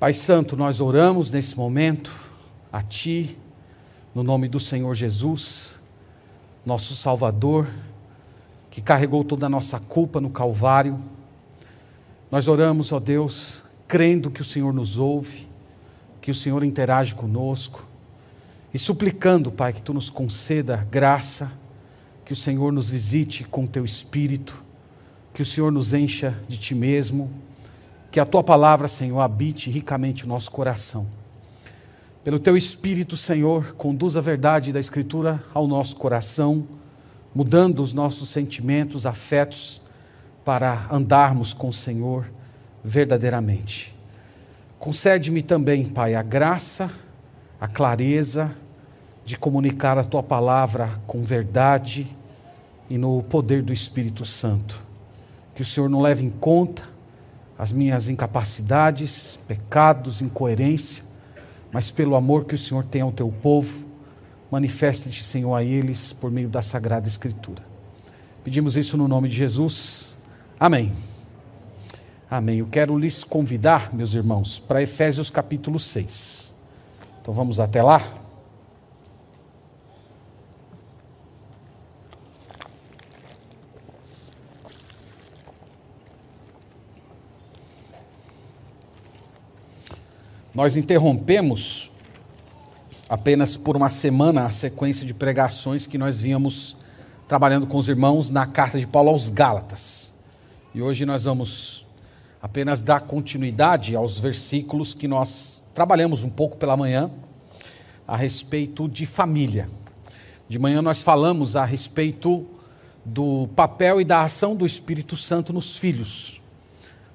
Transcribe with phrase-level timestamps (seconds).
[0.00, 2.12] Pai Santo, nós oramos nesse momento
[2.72, 3.36] a Ti,
[4.14, 5.76] no nome do Senhor Jesus,
[6.64, 7.68] nosso Salvador,
[8.70, 11.00] que carregou toda a nossa culpa no Calvário.
[12.30, 15.48] Nós oramos, ó Deus, crendo que o Senhor nos ouve,
[16.20, 17.84] que o Senhor interage conosco
[18.72, 21.50] e suplicando, Pai, que Tu nos conceda graça,
[22.24, 24.62] que o Senhor nos visite com Teu Espírito,
[25.34, 27.47] que o Senhor nos encha de Ti mesmo
[28.18, 31.06] que a tua palavra, Senhor, habite ricamente o nosso coração.
[32.24, 36.66] Pelo teu Espírito, Senhor, conduz a verdade da Escritura ao nosso coração,
[37.32, 39.80] mudando os nossos sentimentos, afetos,
[40.44, 42.28] para andarmos com o Senhor
[42.82, 43.94] verdadeiramente.
[44.80, 46.90] Concede-me também, Pai, a graça,
[47.60, 48.50] a clareza
[49.24, 52.04] de comunicar a tua palavra com verdade
[52.90, 54.82] e no poder do Espírito Santo.
[55.54, 56.97] Que o Senhor não leve em conta
[57.58, 61.02] as minhas incapacidades, pecados, incoerência,
[61.72, 63.84] mas pelo amor que o Senhor tem ao teu povo,
[64.50, 67.62] manifesta-te, Senhor, a eles por meio da Sagrada Escritura.
[68.44, 70.16] Pedimos isso no nome de Jesus.
[70.58, 70.92] Amém.
[72.30, 72.58] Amém.
[72.58, 76.54] Eu quero lhes convidar, meus irmãos, para Efésios capítulo 6.
[77.20, 78.00] Então vamos até lá.
[90.54, 91.90] Nós interrompemos
[93.06, 96.76] apenas por uma semana a sequência de pregações que nós vínhamos
[97.28, 100.10] trabalhando com os irmãos na carta de Paulo aos Gálatas.
[100.74, 101.86] E hoje nós vamos
[102.40, 107.10] apenas dar continuidade aos versículos que nós trabalhamos um pouco pela manhã
[108.06, 109.68] a respeito de família.
[110.48, 112.46] De manhã nós falamos a respeito
[113.04, 116.40] do papel e da ação do Espírito Santo nos filhos.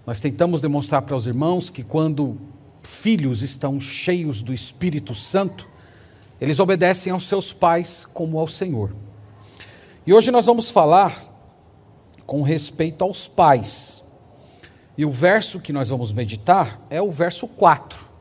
[0.05, 2.37] Nós tentamos demonstrar para os irmãos que quando
[2.83, 5.67] filhos estão cheios do Espírito Santo,
[6.39, 8.93] eles obedecem aos seus pais como ao Senhor.
[10.05, 11.31] E hoje nós vamos falar
[12.25, 14.03] com respeito aos pais.
[14.97, 18.13] E o verso que nós vamos meditar é o verso 4.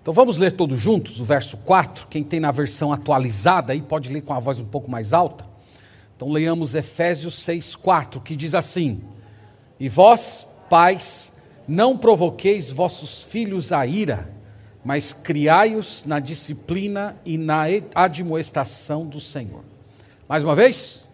[0.00, 2.06] Então vamos ler todos juntos o verso 4.
[2.06, 5.44] Quem tem na versão atualizada aí pode ler com a voz um pouco mais alta.
[6.16, 9.02] Então leiamos Efésios 6:4, que diz assim:
[9.78, 11.34] E vós, pais,
[11.70, 14.28] não provoqueis vossos filhos a ira,
[14.84, 17.62] mas criai-os na disciplina e na
[17.94, 19.62] admoestação do Senhor.
[20.28, 21.04] Mais uma vez,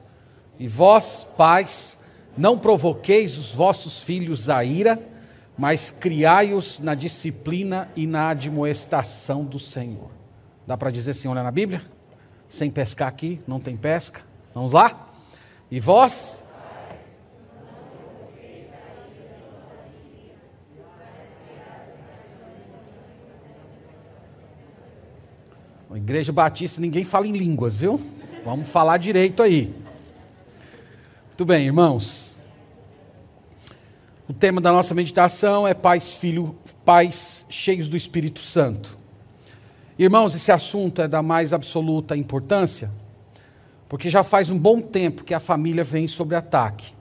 [0.59, 1.99] e vós, pais,
[2.39, 4.99] não provoqueis os vossos filhos a ira,
[5.59, 10.11] mas criai-os na disciplina e na admoestação do Senhor.
[10.67, 11.83] Dá para dizer assim, olha na Bíblia?
[12.49, 14.23] Sem pescar aqui, não tem pesca.
[14.55, 15.07] Vamos lá?
[15.71, 16.43] E vós,
[25.97, 27.99] A igreja batista ninguém fala em línguas, viu?
[28.45, 29.75] Vamos falar direito aí.
[31.29, 32.37] Muito bem, irmãos.
[34.29, 36.55] O tema da nossa meditação é pais, filho,
[36.85, 38.99] pais cheios do Espírito Santo.
[39.99, 42.91] Irmãos, esse assunto é da mais absoluta importância,
[43.89, 46.93] porque já faz um bom tempo que a família vem sobre ataque.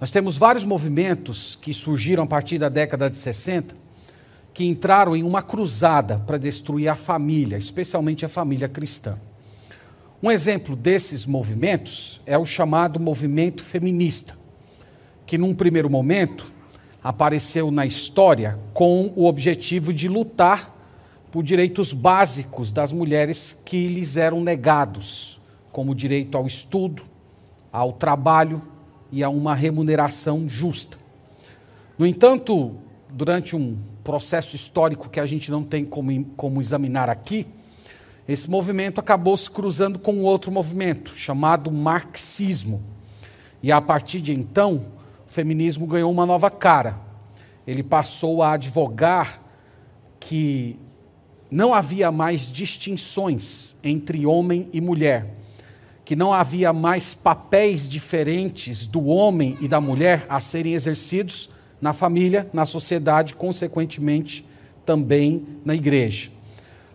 [0.00, 3.81] Nós temos vários movimentos que surgiram a partir da década de 60
[4.54, 9.18] que entraram em uma cruzada para destruir a família, especialmente a família cristã.
[10.22, 14.36] Um exemplo desses movimentos é o chamado movimento feminista,
[15.26, 16.50] que num primeiro momento
[17.02, 20.72] apareceu na história com o objetivo de lutar
[21.30, 25.40] por direitos básicos das mulheres que lhes eram negados,
[25.72, 27.02] como o direito ao estudo,
[27.72, 28.62] ao trabalho
[29.10, 30.98] e a uma remuneração justa.
[31.98, 32.76] No entanto,
[33.10, 37.46] durante um processo histórico que a gente não tem como, como examinar aqui,
[38.26, 42.82] esse movimento acabou se cruzando com outro movimento, chamado marxismo.
[43.62, 44.86] E a partir de então,
[45.28, 46.98] o feminismo ganhou uma nova cara.
[47.66, 49.40] Ele passou a advogar
[50.20, 50.78] que
[51.50, 55.34] não havia mais distinções entre homem e mulher,
[56.04, 61.50] que não havia mais papéis diferentes do homem e da mulher a serem exercidos
[61.82, 64.46] na família, na sociedade, consequentemente
[64.86, 66.30] também na igreja.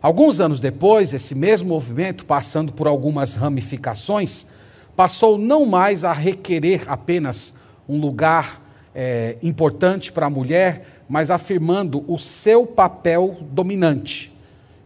[0.01, 4.47] Alguns anos depois, esse mesmo movimento, passando por algumas ramificações,
[4.95, 7.53] passou não mais a requerer apenas
[7.87, 8.61] um lugar
[8.95, 14.31] é, importante para a mulher, mas afirmando o seu papel dominante.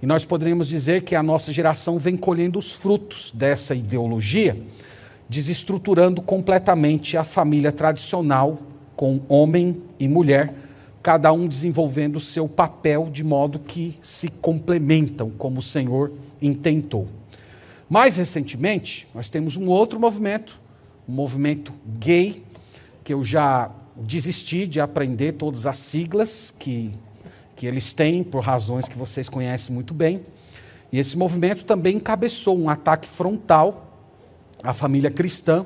[0.02, 4.60] E nós poderíamos dizer que a nossa geração vem colhendo os frutos dessa ideologia,
[5.30, 8.58] desestruturando completamente a família tradicional
[9.02, 10.54] com homem e mulher
[11.02, 17.08] cada um desenvolvendo o seu papel de modo que se complementam, como o Senhor intentou.
[17.90, 20.62] Mais recentemente, nós temos um outro movimento,
[21.10, 22.44] um movimento gay,
[23.04, 26.94] que eu já desisti de aprender todas as siglas que,
[27.56, 30.22] que eles têm, por razões que vocês conhecem muito bem.
[30.92, 33.98] E esse movimento também encabeçou um ataque frontal
[34.62, 35.66] à família cristã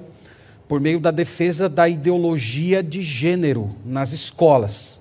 [0.67, 4.99] por meio da defesa da ideologia de gênero nas escolas,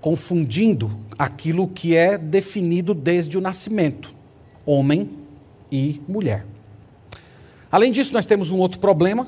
[0.00, 4.14] confundindo aquilo que é definido desde o nascimento:
[4.66, 5.10] homem
[5.72, 6.44] e mulher.
[7.70, 9.26] Além disso, nós temos um outro problema,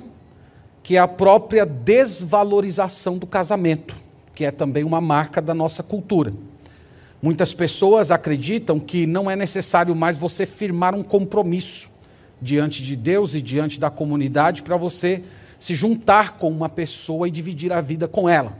[0.83, 3.95] que é a própria desvalorização do casamento,
[4.35, 6.33] que é também uma marca da nossa cultura.
[7.23, 11.91] Muitas pessoas acreditam que não é necessário mais você firmar um compromisso
[12.41, 15.23] diante de Deus e diante da comunidade para você
[15.61, 18.57] se juntar com uma pessoa e dividir a vida com ela.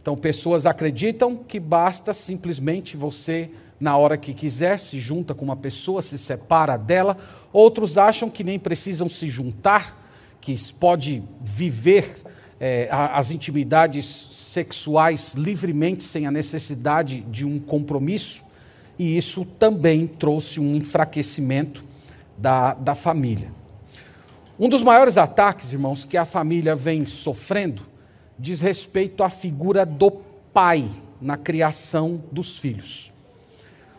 [0.00, 5.54] Então, pessoas acreditam que basta simplesmente você, na hora que quiser, se junta com uma
[5.54, 7.18] pessoa, se separa dela.
[7.52, 10.08] Outros acham que nem precisam se juntar,
[10.40, 12.22] que pode viver
[12.58, 18.42] é, as intimidades sexuais livremente, sem a necessidade de um compromisso.
[18.98, 21.84] E isso também trouxe um enfraquecimento
[22.38, 23.61] da, da família.
[24.62, 27.84] Um dos maiores ataques, irmãos, que a família vem sofrendo
[28.38, 30.88] diz respeito à figura do pai
[31.20, 33.10] na criação dos filhos.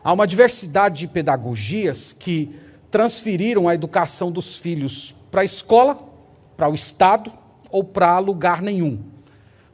[0.01, 2.55] Há uma diversidade de pedagogias que
[2.89, 6.01] transferiram a educação dos filhos para a escola,
[6.55, 7.29] para o Estado
[7.69, 9.03] ou para lugar nenhum.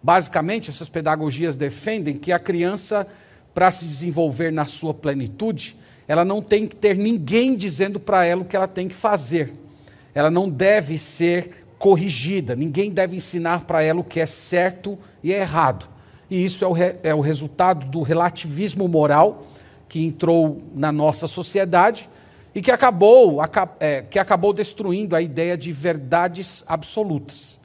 [0.01, 3.05] Basicamente, essas pedagogias defendem que a criança,
[3.53, 5.75] para se desenvolver na sua plenitude,
[6.07, 9.68] ela não tem que ter ninguém dizendo para ela o que ela tem que fazer.
[10.13, 15.33] Ela não deve ser corrigida, ninguém deve ensinar para ela o que é certo e
[15.33, 15.87] é errado.
[16.29, 19.47] E isso é o, re, é o resultado do relativismo moral
[19.87, 22.07] que entrou na nossa sociedade
[22.53, 23.39] e que acabou,
[23.79, 27.57] é, que acabou destruindo a ideia de verdades absolutas.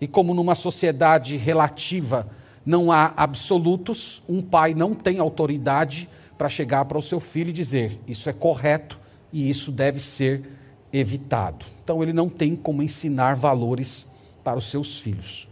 [0.00, 2.28] E como numa sociedade relativa
[2.64, 7.52] não há absolutos, um pai não tem autoridade para chegar para o seu filho e
[7.52, 8.98] dizer: isso é correto
[9.32, 10.57] e isso deve ser
[10.92, 11.66] evitado.
[11.82, 14.06] Então ele não tem como ensinar valores
[14.44, 15.48] para os seus filhos.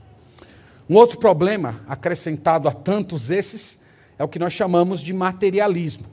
[0.88, 3.80] Um outro problema acrescentado a tantos esses
[4.18, 6.06] é o que nós chamamos de materialismo.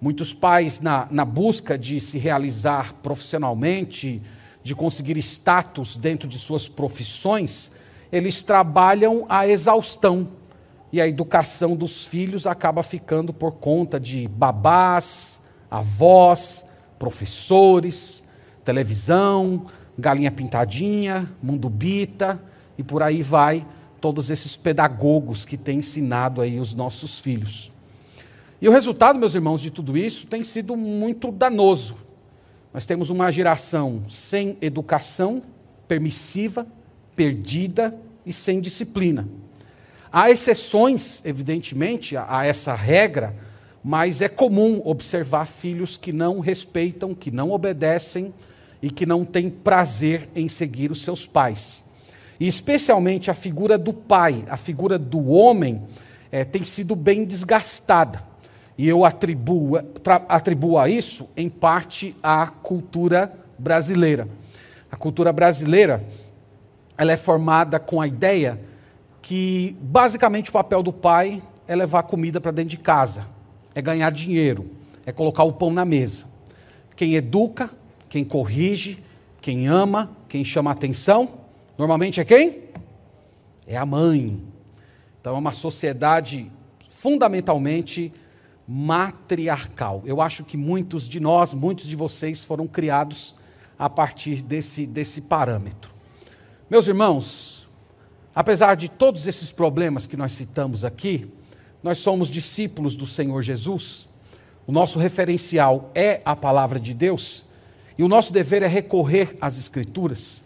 [0.00, 4.20] Muitos pais, na, na busca de se realizar profissionalmente,
[4.62, 7.70] de conseguir status dentro de suas profissões,
[8.10, 10.28] eles trabalham a exaustão
[10.92, 15.40] e a educação dos filhos acaba ficando por conta de babás,
[15.70, 16.66] avós,
[16.98, 18.23] professores,
[18.64, 19.66] televisão,
[19.98, 22.42] galinha pintadinha, mundo bita
[22.76, 23.66] e por aí vai
[24.00, 27.70] todos esses pedagogos que têm ensinado aí os nossos filhos.
[28.60, 31.96] E o resultado, meus irmãos, de tudo isso tem sido muito danoso.
[32.72, 35.42] Nós temos uma geração sem educação,
[35.86, 36.66] permissiva,
[37.14, 37.96] perdida
[38.26, 39.28] e sem disciplina.
[40.12, 43.34] Há exceções, evidentemente, a, essa regra,
[43.82, 48.32] mas é comum observar filhos que não respeitam, que não obedecem
[48.84, 51.82] e que não têm prazer em seguir os seus pais.
[52.38, 55.80] E especialmente a figura do pai, a figura do homem,
[56.30, 58.22] é, tem sido bem desgastada.
[58.76, 59.78] E eu atribuo,
[60.28, 64.28] atribuo a isso, em parte, à cultura brasileira.
[64.92, 66.06] A cultura brasileira
[66.98, 68.60] ela é formada com a ideia
[69.22, 73.26] que basicamente o papel do pai é levar comida para dentro de casa,
[73.74, 74.70] é ganhar dinheiro,
[75.06, 76.26] é colocar o pão na mesa.
[76.94, 77.70] Quem educa,
[78.14, 79.02] quem corrige,
[79.40, 81.40] quem ama, quem chama atenção,
[81.76, 82.62] normalmente é quem?
[83.66, 84.40] É a mãe.
[85.20, 86.48] Então é uma sociedade
[86.88, 88.12] fundamentalmente
[88.68, 90.00] matriarcal.
[90.06, 93.34] Eu acho que muitos de nós, muitos de vocês foram criados
[93.76, 95.90] a partir desse, desse parâmetro.
[96.70, 97.64] Meus irmãos,
[98.34, 101.32] Apesar de todos esses problemas que nós citamos aqui,
[101.80, 104.08] nós somos discípulos do Senhor Jesus,
[104.66, 107.43] o nosso referencial é a palavra de Deus,
[107.96, 110.42] e o nosso dever é recorrer às Escrituras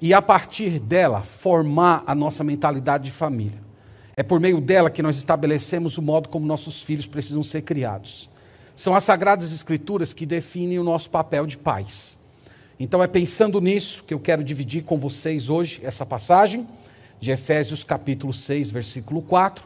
[0.00, 3.58] e, a partir dela, formar a nossa mentalidade de família.
[4.16, 8.28] É por meio dela que nós estabelecemos o modo como nossos filhos precisam ser criados.
[8.76, 12.16] São as Sagradas Escrituras que definem o nosso papel de pais.
[12.78, 16.66] Então é pensando nisso que eu quero dividir com vocês hoje essa passagem
[17.20, 19.64] de Efésios capítulo 6, versículo 4.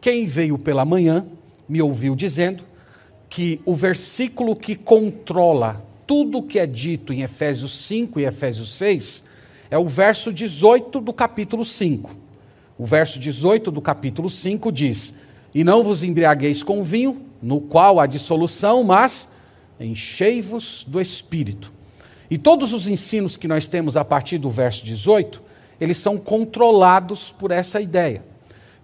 [0.00, 1.26] Quem veio pela manhã
[1.68, 2.64] me ouviu dizendo
[3.28, 8.72] que o versículo que controla tudo o que é dito em Efésios 5 e Efésios
[8.76, 9.24] 6
[9.70, 12.16] é o verso 18 do capítulo 5.
[12.78, 15.12] O verso 18 do capítulo 5 diz:
[15.54, 19.32] E não vos embriagueis com vinho, no qual há dissolução, mas
[19.78, 21.70] enchei-vos do espírito.
[22.30, 25.42] E todos os ensinos que nós temos a partir do verso 18,
[25.78, 28.22] eles são controlados por essa ideia.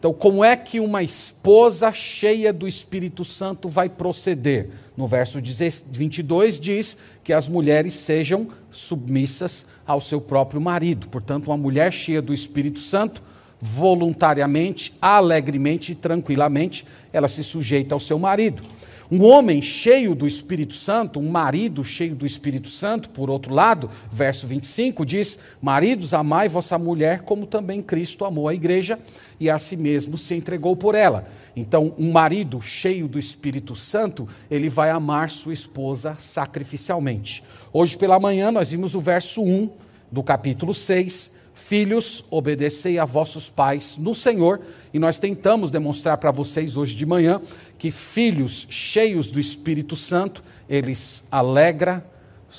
[0.05, 4.69] Então, como é que uma esposa cheia do Espírito Santo vai proceder?
[4.95, 11.09] No verso 22 diz que as mulheres sejam submissas ao seu próprio marido.
[11.09, 13.23] Portanto, uma mulher cheia do Espírito Santo,
[13.59, 18.63] voluntariamente, alegremente e tranquilamente, ela se sujeita ao seu marido.
[19.11, 23.91] Um homem cheio do Espírito Santo, um marido cheio do Espírito Santo, por outro lado,
[24.11, 28.99] verso 25 diz: Maridos, amai vossa mulher, como também Cristo amou a igreja
[29.39, 31.29] e a si mesmo se entregou por ela.
[31.55, 37.45] Então, um marido cheio do Espírito Santo, ele vai amar sua esposa sacrificialmente.
[37.73, 39.69] Hoje pela manhã nós vimos o verso 1
[40.11, 44.61] do capítulo 6 Filhos, obedecei a vossos pais no Senhor,
[44.93, 47.41] e nós tentamos demonstrar para vocês hoje de manhã
[47.79, 52.05] que filhos cheios do Espírito Santo, eles alegra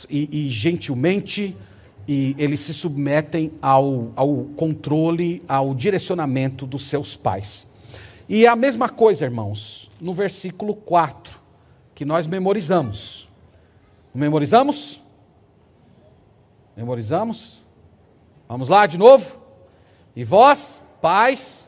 [0.09, 1.55] e, e gentilmente
[2.07, 7.67] e eles se submetem ao, ao controle, ao direcionamento dos seus pais.
[8.29, 11.39] E a mesma coisa, irmãos, no versículo 4,
[11.93, 13.27] que nós memorizamos.
[14.13, 15.01] Memorizamos?
[16.75, 17.64] Memorizamos?
[18.47, 19.35] Vamos lá de novo?
[20.15, 21.65] E vós, pais,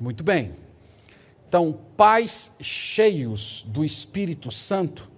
[0.00, 0.52] Muito bem.
[1.48, 5.10] Então, pais cheios do Espírito Santo,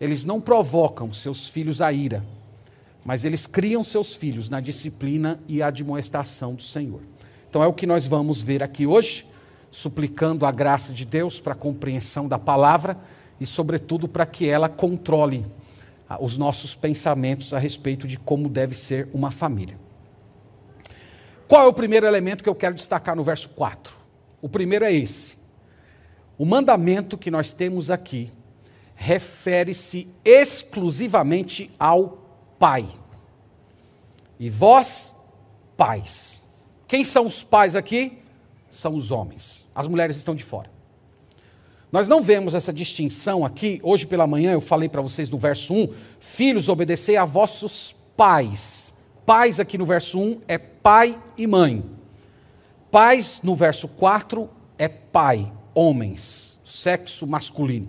[0.00, 2.24] eles não provocam seus filhos à ira,
[3.04, 7.02] mas eles criam seus filhos na disciplina e admoestação do Senhor.
[7.48, 9.24] Então, é o que nós vamos ver aqui hoje
[9.76, 12.96] suplicando a graça de Deus para a compreensão da palavra
[13.38, 15.44] e, sobretudo, para que ela controle
[16.08, 19.78] ah, os nossos pensamentos a respeito de como deve ser uma família.
[21.46, 23.94] Qual é o primeiro elemento que eu quero destacar no verso 4?
[24.40, 25.36] O primeiro é esse.
[26.38, 28.32] O mandamento que nós temos aqui
[28.94, 32.24] refere-se exclusivamente ao
[32.58, 32.88] Pai.
[34.40, 35.14] E vós,
[35.76, 36.42] pais.
[36.88, 38.22] Quem são os pais aqui?
[38.76, 39.64] São os homens.
[39.74, 40.70] As mulheres estão de fora.
[41.90, 43.80] Nós não vemos essa distinção aqui.
[43.82, 45.88] Hoje pela manhã eu falei para vocês no verso 1:
[46.20, 48.92] Filhos, obedecei a vossos pais.
[49.24, 51.82] Pais aqui no verso 1 é pai e mãe.
[52.90, 57.88] Pais no verso 4 é pai, homens, sexo masculino.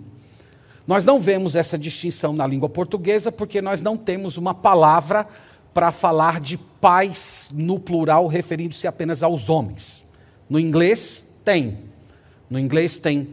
[0.86, 5.28] Nós não vemos essa distinção na língua portuguesa porque nós não temos uma palavra
[5.74, 10.07] para falar de pais no plural referindo-se apenas aos homens.
[10.48, 11.78] No inglês, tem.
[12.48, 13.28] No inglês tem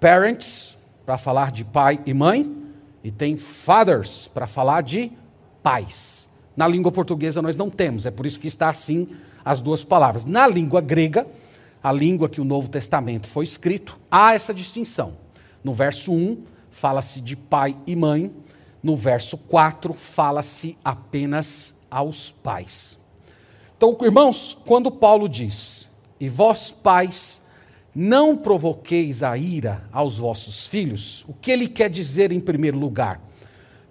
[0.00, 2.54] parents, para falar de pai e mãe,
[3.02, 5.10] e tem fathers, para falar de
[5.62, 6.28] pais.
[6.56, 9.08] Na língua portuguesa nós não temos, é por isso que está assim
[9.44, 10.24] as duas palavras.
[10.24, 11.26] Na língua grega,
[11.82, 15.16] a língua que o Novo Testamento foi escrito, há essa distinção.
[15.64, 18.30] No verso 1, fala-se de pai e mãe,
[18.82, 22.98] no verso 4, fala-se apenas aos pais.
[23.76, 25.87] Então, irmãos, quando Paulo diz
[26.20, 27.42] e vós, pais,
[27.94, 33.20] não provoqueis a ira aos vossos filhos, o que ele quer dizer em primeiro lugar?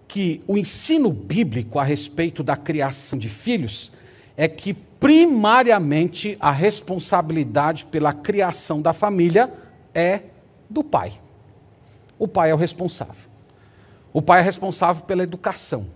[0.08, 3.92] Que o ensino bíblico a respeito da criação de filhos
[4.38, 9.52] é que, primariamente, a responsabilidade pela criação da família
[9.94, 10.22] é
[10.70, 11.14] do pai.
[12.18, 13.28] O pai é o responsável.
[14.14, 15.88] O pai é responsável pela educação.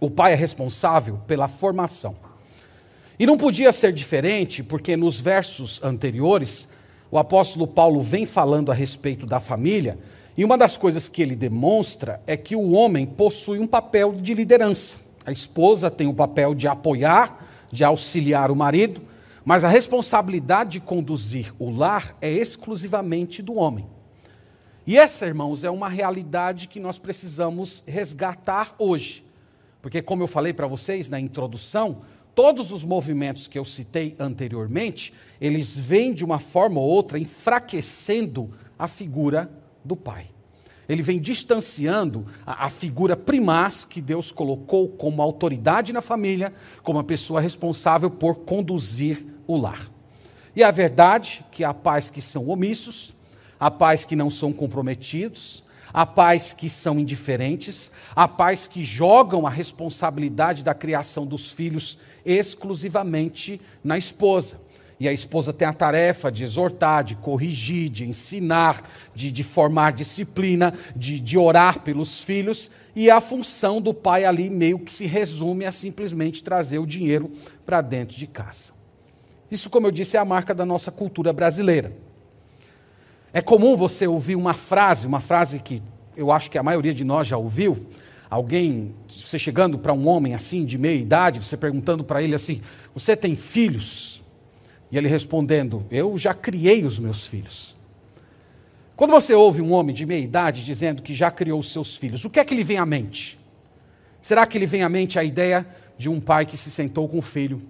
[0.00, 2.16] O pai é responsável pela formação.
[3.18, 6.68] E não podia ser diferente, porque nos versos anteriores,
[7.10, 9.98] o apóstolo Paulo vem falando a respeito da família,
[10.36, 14.32] e uma das coisas que ele demonstra é que o homem possui um papel de
[14.32, 14.96] liderança.
[15.26, 19.02] A esposa tem o papel de apoiar, de auxiliar o marido,
[19.44, 23.86] mas a responsabilidade de conduzir o lar é exclusivamente do homem.
[24.86, 29.24] E essa, irmãos, é uma realidade que nós precisamos resgatar hoje.
[29.80, 31.98] Porque, como eu falei para vocês na introdução,
[32.34, 38.50] todos os movimentos que eu citei anteriormente, eles vêm de uma forma ou outra enfraquecendo
[38.78, 39.50] a figura
[39.84, 40.26] do pai.
[40.88, 46.98] Ele vem distanciando a, a, figura primaz que Deus colocou como autoridade na família, como
[46.98, 49.90] a pessoa responsável por conduzir o lar.
[50.54, 53.14] E a verdade que há pais que são omissos,
[53.58, 59.46] há pais que não são comprometidos, há pais que são indiferentes, há pais que jogam
[59.46, 64.60] a responsabilidade da criação dos filhos exclusivamente na esposa.
[65.00, 69.92] e a esposa tem a tarefa de exortar, de corrigir, de ensinar, de, de formar
[69.92, 75.06] disciplina, de, de orar pelos filhos, e a função do pai ali meio que se
[75.06, 77.32] resume a simplesmente trazer o dinheiro
[77.66, 78.70] para dentro de casa.
[79.50, 81.92] Isso, como eu disse, é a marca da nossa cultura brasileira.
[83.32, 85.82] É comum você ouvir uma frase, uma frase que
[86.16, 87.86] eu acho que a maioria de nós já ouviu,
[88.32, 92.62] alguém, você chegando para um homem assim, de meia idade, você perguntando para ele assim:
[92.94, 94.22] Você tem filhos?
[94.90, 97.76] E ele respondendo: Eu já criei os meus filhos.
[98.96, 102.24] Quando você ouve um homem de meia idade dizendo que já criou os seus filhos,
[102.24, 103.38] o que é que lhe vem à mente?
[104.22, 105.66] Será que lhe vem à mente a ideia
[105.98, 107.60] de um pai que se sentou com o filho,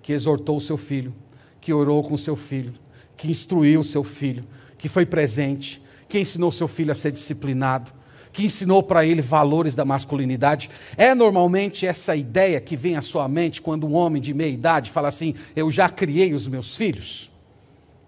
[0.00, 1.12] que exortou o seu filho,
[1.60, 2.74] que orou com o seu filho,
[3.16, 4.44] que instruiu o seu filho,
[4.78, 7.92] que foi presente, que ensinou seu filho a ser disciplinado,
[8.32, 10.70] que ensinou para ele valores da masculinidade.
[10.96, 14.90] É normalmente essa ideia que vem à sua mente quando um homem de meia idade
[14.90, 17.30] fala assim: Eu já criei os meus filhos?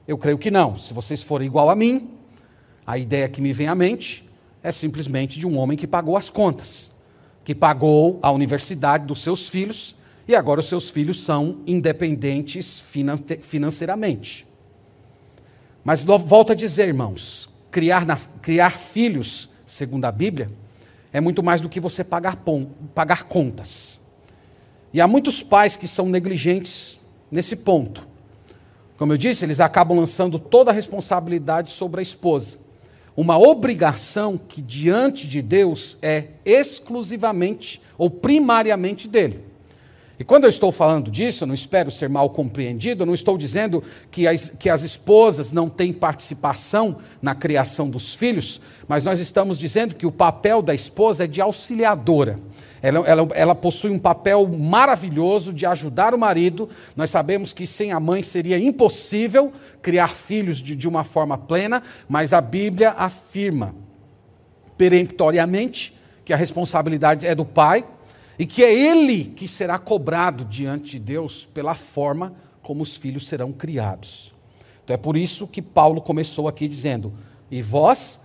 [0.08, 0.78] Eu creio que não.
[0.78, 2.10] Se vocês forem igual a mim,
[2.86, 4.24] a ideia que me vem à mente
[4.62, 6.90] é simplesmente de um homem que pagou as contas,
[7.44, 9.94] que pagou a universidade dos seus filhos
[10.26, 12.82] e agora os seus filhos são independentes
[13.42, 14.46] financeiramente.
[15.84, 20.48] Mas volto a dizer, irmãos, criar, na, criar filhos segundo a Bíblia,
[21.12, 22.42] é muito mais do que você pagar,
[22.94, 23.98] pagar contas.
[24.92, 26.98] E há muitos pais que são negligentes
[27.30, 28.06] nesse ponto.
[28.96, 32.58] Como eu disse, eles acabam lançando toda a responsabilidade sobre a esposa.
[33.16, 39.40] Uma obrigação que diante de Deus é exclusivamente ou primariamente dele.
[40.18, 44.28] E quando eu estou falando disso, não espero ser mal compreendido, não estou dizendo que
[44.28, 49.96] as, que as esposas não têm participação na criação dos filhos, mas nós estamos dizendo
[49.96, 52.38] que o papel da esposa é de auxiliadora.
[52.80, 56.68] Ela, ela, ela, possui um papel maravilhoso de ajudar o marido.
[56.94, 59.52] Nós sabemos que sem a mãe seria impossível
[59.82, 63.74] criar filhos de, de uma forma plena, mas a Bíblia afirma
[64.76, 67.84] peremptoriamente que a responsabilidade é do pai
[68.38, 73.26] e que é ele que será cobrado diante de Deus pela forma como os filhos
[73.26, 74.32] serão criados.
[74.82, 77.12] Então é por isso que Paulo começou aqui dizendo:
[77.50, 78.20] E vós,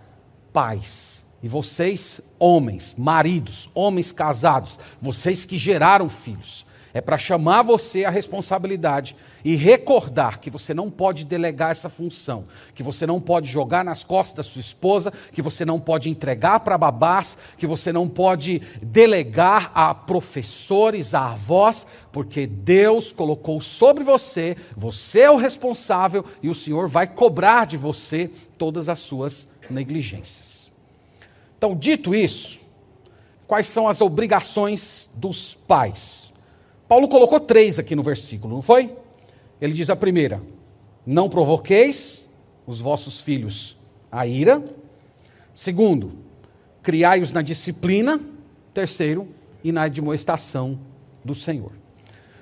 [0.52, 8.06] pais, e vocês, homens, maridos, homens casados, vocês que geraram filhos, é para chamar você
[8.06, 13.50] à responsabilidade e recordar que você não pode delegar essa função, que você não pode
[13.50, 17.92] jogar nas costas da sua esposa, que você não pode entregar para babás, que você
[17.92, 25.38] não pode delegar a professores, a avós, porque Deus colocou sobre você, você é o
[25.38, 30.72] responsável e o Senhor vai cobrar de você todas as suas negligências.
[31.58, 32.60] Então, dito isso,
[33.48, 36.29] quais são as obrigações dos pais?
[36.90, 38.98] Paulo colocou três aqui no versículo, não foi?
[39.62, 40.42] Ele diz a primeira:
[41.06, 42.26] Não provoqueis
[42.66, 43.78] os vossos filhos
[44.12, 44.64] a ira.
[45.54, 46.14] Segundo,
[46.82, 48.20] criai-os na disciplina.
[48.74, 49.28] Terceiro,
[49.64, 50.80] e na admoestação
[51.24, 51.72] do Senhor.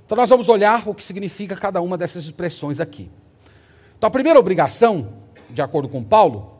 [0.05, 3.11] Então nós vamos olhar o que significa cada uma dessas expressões aqui.
[3.97, 5.13] Então a primeira obrigação,
[5.49, 6.53] de acordo com Paulo,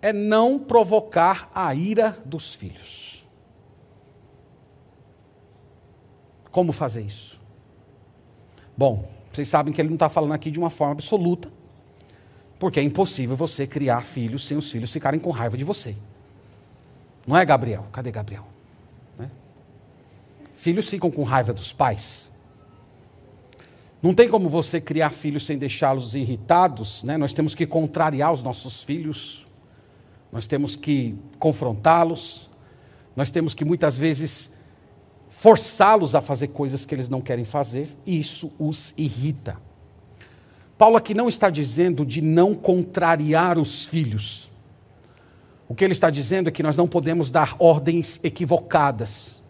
[0.00, 3.11] é não provocar a ira dos filhos.
[6.52, 7.40] Como fazer isso?
[8.76, 11.50] Bom, vocês sabem que ele não está falando aqui de uma forma absoluta,
[12.58, 15.96] porque é impossível você criar filhos sem os filhos ficarem com raiva de você.
[17.26, 17.86] Não é, Gabriel?
[17.90, 18.46] Cadê Gabriel?
[19.18, 19.30] Né?
[20.54, 22.30] Filhos ficam com raiva dos pais.
[24.02, 27.16] Não tem como você criar filhos sem deixá-los irritados, né?
[27.16, 29.46] Nós temos que contrariar os nossos filhos,
[30.30, 32.50] nós temos que confrontá-los,
[33.14, 34.50] nós temos que muitas vezes
[35.32, 39.56] forçá-los a fazer coisas que eles não querem fazer, e isso os irrita.
[40.76, 44.50] Paulo aqui não está dizendo de não contrariar os filhos.
[45.66, 49.42] O que ele está dizendo é que nós não podemos dar ordens equivocadas,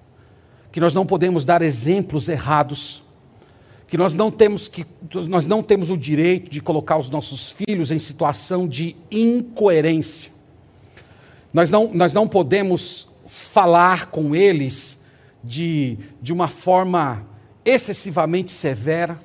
[0.71, 3.03] que nós não podemos dar exemplos errados,
[3.89, 4.87] que nós não temos que
[5.29, 10.31] nós não temos o direito de colocar os nossos filhos em situação de incoerência.
[11.53, 15.02] Nós não, nós não podemos falar com eles
[15.43, 17.27] de, de uma forma
[17.65, 19.21] excessivamente severa,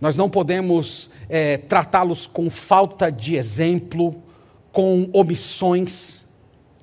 [0.00, 4.22] nós não podemos é, tratá-los com falta de exemplo,
[4.70, 6.24] com omissões.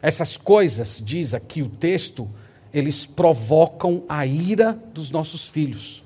[0.02, 2.28] Essas coisas, diz aqui o texto,
[2.74, 6.04] eles provocam a ira dos nossos filhos.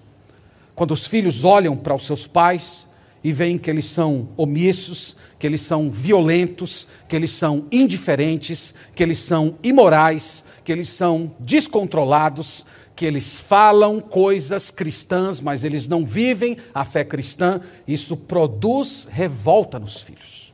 [0.76, 2.88] Quando os filhos olham para os seus pais
[3.24, 9.04] e veem que eles são omissos, que eles são violentos, que eles são indiferentes, que
[9.04, 16.04] eles são imorais, que eles são descontrolados, que eles falam coisas cristãs, mas eles não
[16.04, 20.52] vivem a fé cristã, isso produz revolta nos filhos.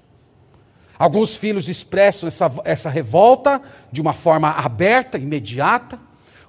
[1.00, 5.98] Alguns filhos expressam essa, essa revolta de uma forma aberta, imediata,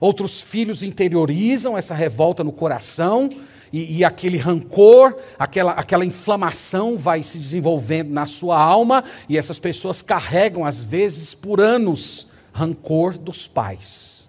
[0.01, 3.31] outros filhos interiorizam essa revolta no coração
[3.73, 9.59] e, e, aquele rancor, aquela, aquela inflamação vai se desenvolvendo na sua alma, e essas
[9.59, 14.29] pessoas carregam, às vezes, por anos, rancor dos pais.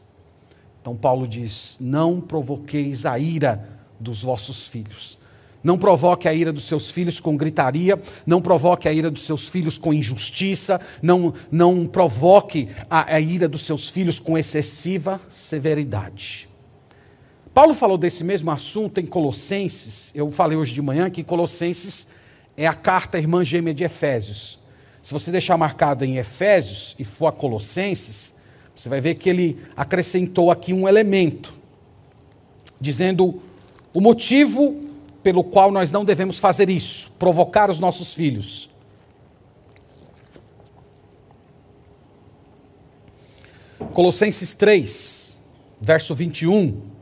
[0.81, 3.67] Então Paulo diz: Não provoqueis a ira
[3.99, 5.17] dos vossos filhos.
[5.63, 9.49] Não provoque a ira dos seus filhos com gritaria, não provoque a ira dos seus
[9.49, 16.47] filhos com injustiça, não, não provoque a, a ira dos seus filhos com excessiva severidade.
[17.55, 20.11] Paulo falou desse mesmo assunto em Colossenses.
[20.13, 22.05] Eu falei hoje de manhã que Colossenses
[22.57, 24.59] é a carta irmã gêmea de Efésios.
[25.01, 28.33] Se você deixar marcado em Efésios e for a Colossenses,
[28.75, 31.53] você vai ver que ele acrescentou aqui um elemento,
[32.77, 33.41] dizendo
[33.93, 34.75] o motivo
[35.23, 38.69] pelo qual nós não devemos fazer isso, provocar os nossos filhos.
[43.93, 45.39] Colossenses 3,
[45.79, 46.94] verso 21.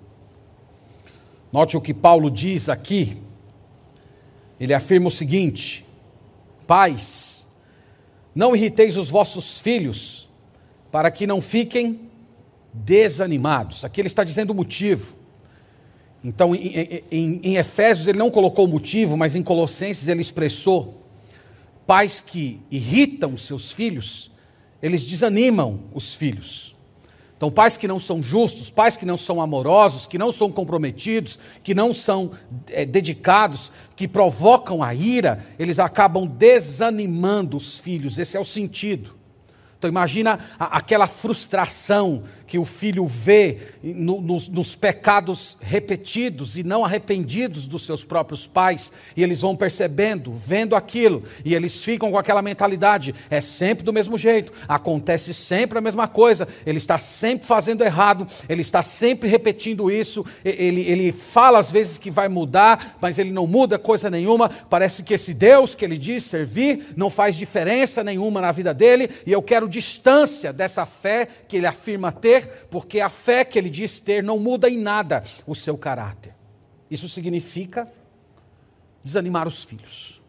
[1.53, 3.15] Note o que Paulo diz aqui.
[4.59, 5.85] Ele afirma o seguinte:
[6.65, 7.47] Pais,
[8.33, 10.27] não irriteis os vossos filhos,
[10.91, 12.09] para que não fiquem
[12.73, 13.85] desanimados.
[13.85, 15.15] Aqui ele está dizendo o motivo.
[16.23, 21.03] Então, em, em, em, Efésios ele não colocou o motivo, mas em Colossenses ele expressou:
[21.85, 24.31] pais que irritam seus filhos,
[24.81, 26.72] eles desanimam os filhos.
[27.43, 31.37] Então, pais que não são justos, pais que não são amorosos, que não são comprometidos,
[31.61, 32.31] que não são
[32.69, 38.17] é, dedicados, que provocam a ira, eles acabam desanimando os filhos.
[38.17, 39.13] Esse é o sentido.
[39.83, 46.85] Então imagina aquela frustração que o filho vê no, nos, nos, pecados repetidos e não
[46.85, 52.17] arrependidos dos seus próprios pais, e eles vão percebendo, vendo aquilo, e eles ficam com
[52.17, 57.47] aquela mentalidade: é sempre do mesmo jeito, acontece sempre a mesma coisa, ele está sempre
[57.47, 62.97] fazendo errado, ele está sempre repetindo isso, ele, ele fala às vezes que vai mudar,
[63.01, 67.09] mas ele não muda coisa nenhuma, parece que esse Deus que ele diz servir não
[67.09, 72.11] faz diferença nenhuma na vida dele, e eu quero distância dessa fé que ele afirma
[72.11, 76.35] ter porque a fé que ele diz ter não muda em nada o seu caráter.
[76.91, 77.91] Isso significa
[79.03, 80.21] desanimar os filhos.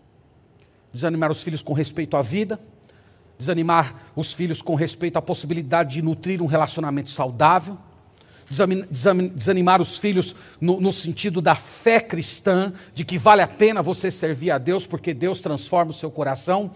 [0.91, 2.59] Desanimar os filhos com respeito à vida,
[3.39, 7.77] desanimar os filhos com respeito à possibilidade de nutrir um relacionamento saudável,
[9.35, 14.11] desanimar os filhos no, no, sentido da fé cristã, de que vale a pena você
[14.11, 16.71] servir a Deus porque Deus transforma o seu coração.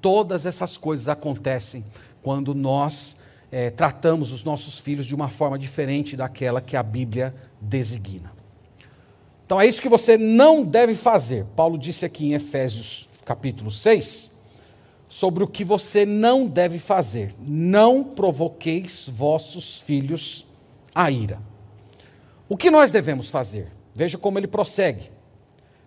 [0.00, 1.84] Todas essas coisas acontecem
[2.22, 3.16] quando nós
[3.50, 8.32] é, tratamos os nossos filhos de uma forma diferente daquela que a Bíblia designa.
[9.44, 11.44] Então é isso que você não deve fazer.
[11.56, 14.30] Paulo disse aqui em Efésios capítulo 6
[15.08, 17.34] sobre o que você não deve fazer.
[17.38, 20.46] Não provoqueis vossos filhos
[20.94, 21.38] a ira.
[22.48, 23.70] O que nós devemos fazer?
[23.94, 25.10] Veja como ele prossegue.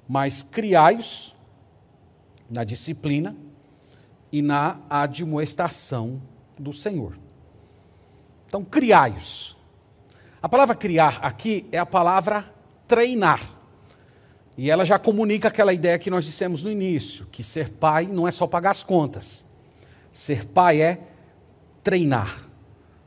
[0.07, 1.33] Mas criai-os
[2.47, 3.35] na disciplina
[4.35, 6.21] e na admoestação
[6.59, 7.17] do Senhor.
[8.45, 9.55] Então, criai-os.
[10.41, 12.43] A palavra criar aqui é a palavra
[12.85, 13.39] treinar.
[14.57, 18.27] E ela já comunica aquela ideia que nós dissemos no início, que ser pai não
[18.27, 19.45] é só pagar as contas.
[20.11, 20.99] Ser pai é
[21.81, 22.45] treinar.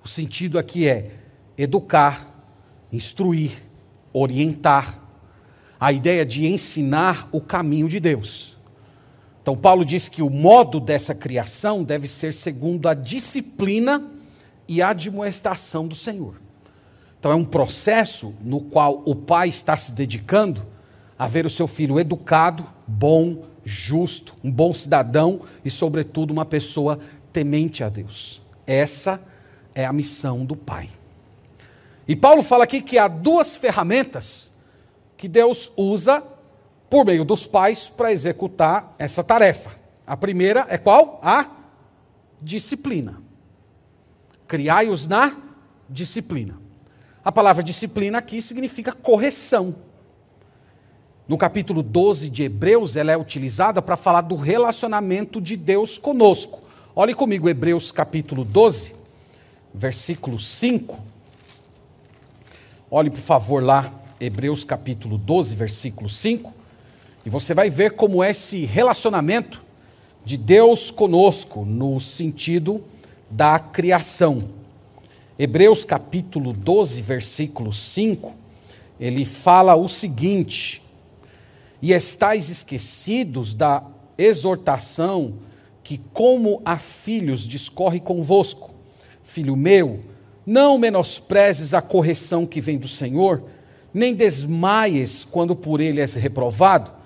[0.03, 1.11] O sentido aqui é
[1.59, 2.27] educar,
[2.91, 3.53] instruir,
[4.15, 4.99] orientar.
[5.79, 8.57] A ideia de ensinar o caminho de Deus.
[9.49, 14.13] Então, Paulo diz que o modo dessa criação deve ser segundo a disciplina
[14.69, 16.35] e admoestação do Senhor.
[17.19, 20.67] Então é um processo no qual o pai está se dedicando
[21.19, 26.99] a ver o seu filho educado, bom, justo, um bom cidadão e, sobretudo, uma pessoa
[27.33, 28.43] temente a Deus.
[28.67, 29.19] Essa
[29.75, 30.91] é a missão do pai.
[32.07, 34.53] E Paulo fala aqui que há duas ferramentas
[35.17, 36.23] que Deus usa
[36.91, 39.71] por meio dos pais para executar essa tarefa.
[40.07, 41.21] A primeira é qual?
[41.23, 41.47] A
[42.41, 43.21] disciplina.
[44.47, 45.37] Criai-os na
[45.89, 46.59] disciplina.
[47.25, 49.75] A palavra disciplina aqui significa correção.
[51.27, 56.63] No capítulo 12 de Hebreus, ela é utilizada para falar do relacionamento de Deus conosco.
[56.97, 58.95] Olhe comigo, Hebreus capítulo 12,
[59.75, 60.99] versículo 5.
[62.91, 66.58] Olhe, por favor, lá, Hebreus capítulo 12, versículo 5.
[67.27, 69.63] E você vai ver como esse relacionamento
[70.25, 72.83] de Deus conosco, no sentido
[73.31, 74.51] da criação.
[75.39, 78.33] Hebreus capítulo 12, versículo 5,
[78.99, 80.83] ele fala o seguinte:
[81.81, 83.85] E estáis esquecidos da
[84.17, 85.35] exortação
[85.83, 88.71] que, como a filhos, discorre convosco.
[89.23, 90.01] Filho meu,
[90.45, 93.45] não menosprezes a correção que vem do Senhor,
[93.93, 96.98] nem desmaies quando por ele és reprovado,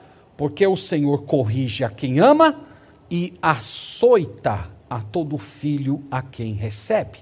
[0.43, 2.65] porque o Senhor corrige a quem ama
[3.09, 7.21] e açoita a todo filho a quem recebe.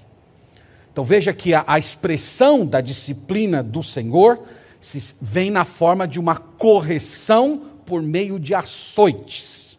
[0.91, 4.39] Então veja que a, a expressão da disciplina do Senhor
[4.79, 9.77] se, vem na forma de uma correção por meio de açoites.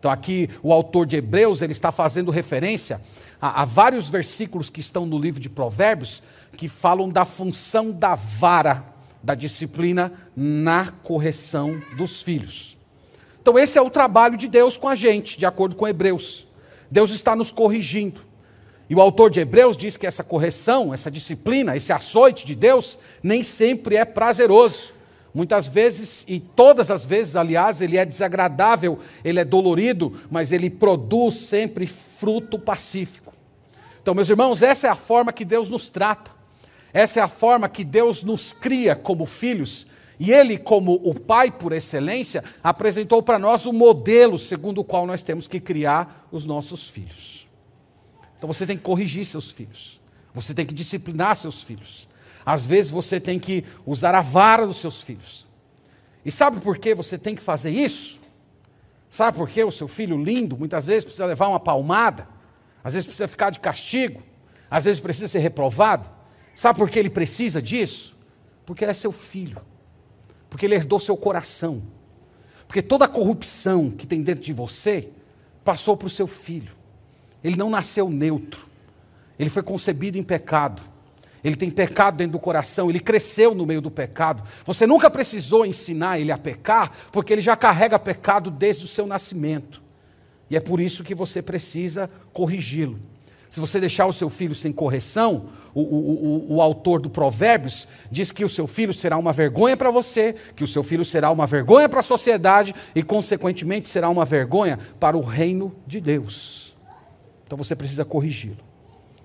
[0.00, 3.00] Então aqui o autor de Hebreus ele está fazendo referência
[3.40, 6.20] a, a vários versículos que estão no livro de Provérbios
[6.56, 8.91] que falam da função da vara
[9.22, 12.76] da disciplina na correção dos filhos.
[13.40, 16.46] Então, esse é o trabalho de Deus com a gente, de acordo com Hebreus.
[16.90, 18.20] Deus está nos corrigindo.
[18.88, 22.98] E o autor de Hebreus diz que essa correção, essa disciplina, esse açoite de Deus,
[23.22, 24.92] nem sempre é prazeroso.
[25.34, 30.68] Muitas vezes, e todas as vezes, aliás, ele é desagradável, ele é dolorido, mas ele
[30.68, 33.32] produz sempre fruto pacífico.
[34.02, 36.30] Então, meus irmãos, essa é a forma que Deus nos trata.
[36.92, 39.86] Essa é a forma que Deus nos cria como filhos.
[40.20, 45.06] E Ele, como o Pai por excelência, apresentou para nós o modelo segundo o qual
[45.06, 47.48] nós temos que criar os nossos filhos.
[48.36, 50.00] Então você tem que corrigir seus filhos.
[50.34, 52.08] Você tem que disciplinar seus filhos.
[52.44, 55.46] Às vezes você tem que usar a vara dos seus filhos.
[56.24, 58.20] E sabe por que você tem que fazer isso?
[59.10, 62.26] Sabe por que o seu filho lindo muitas vezes precisa levar uma palmada?
[62.82, 64.22] Às vezes precisa ficar de castigo?
[64.70, 66.08] Às vezes precisa ser reprovado?
[66.54, 68.14] Sabe por que ele precisa disso?
[68.66, 69.60] Porque ele é seu filho.
[70.48, 71.82] Porque ele herdou seu coração.
[72.66, 75.08] Porque toda a corrupção que tem dentro de você
[75.64, 76.72] passou para o seu filho.
[77.42, 78.66] Ele não nasceu neutro.
[79.38, 80.82] Ele foi concebido em pecado.
[81.42, 84.44] Ele tem pecado dentro do coração, ele cresceu no meio do pecado.
[84.64, 89.06] Você nunca precisou ensinar ele a pecar, porque ele já carrega pecado desde o seu
[89.06, 89.82] nascimento.
[90.48, 93.00] E é por isso que você precisa corrigi-lo.
[93.52, 97.86] Se você deixar o seu filho sem correção, o, o, o, o, autor do Provérbios
[98.10, 101.30] diz que o seu filho será uma vergonha para você, que o seu filho será
[101.30, 106.74] uma vergonha para a sociedade e, consequentemente, será uma vergonha para o reino de Deus.
[107.44, 108.56] Então você precisa corrigi-lo.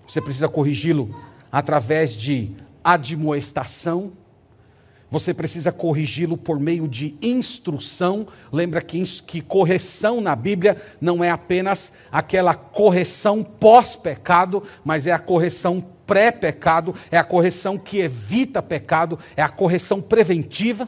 [0.05, 1.15] Você precisa corrigi-lo
[1.49, 2.51] através de
[2.83, 4.11] admoestação.
[5.09, 8.27] Você precisa corrigi-lo por meio de instrução.
[8.51, 15.19] Lembra que, que correção na Bíblia não é apenas aquela correção pós-pecado, mas é a
[15.19, 20.87] correção pré-pecado, é a correção que evita pecado, é a correção preventiva.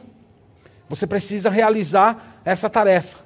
[0.88, 3.18] Você precisa realizar essa tarefa.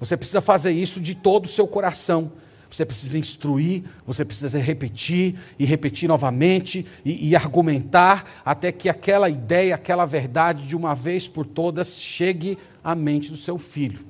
[0.00, 2.32] Você precisa fazer isso de todo o seu coração
[2.76, 9.28] você precisa instruir, você precisa repetir e repetir novamente e, e, argumentar até que aquela
[9.28, 14.06] ideia, aquela verdade, de uma vez por todas, chegue à mente do seu filho.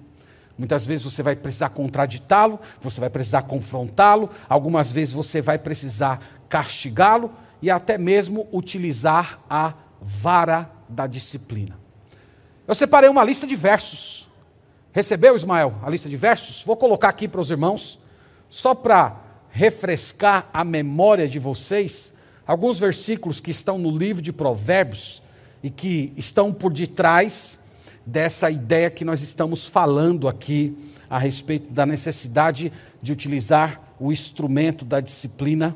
[0.56, 6.44] Muitas vezes você vai precisar contraditá-lo, você vai precisar confrontá-lo, algumas vezes você vai precisar
[6.48, 11.76] castigá-lo e até mesmo utilizar a vara da disciplina.
[12.68, 14.30] Eu separei uma lista de versos.
[14.92, 16.62] Recebeu, Ismael, a lista de versos?
[16.62, 18.01] Vou colocar aqui para os irmãos
[18.52, 19.16] só para
[19.48, 22.12] refrescar a memória de vocês,
[22.46, 25.22] alguns versículos que estão no livro de Provérbios
[25.62, 27.58] e que estão por detrás
[28.04, 30.76] dessa ideia que nós estamos falando aqui
[31.08, 35.74] a respeito da necessidade de utilizar o instrumento da disciplina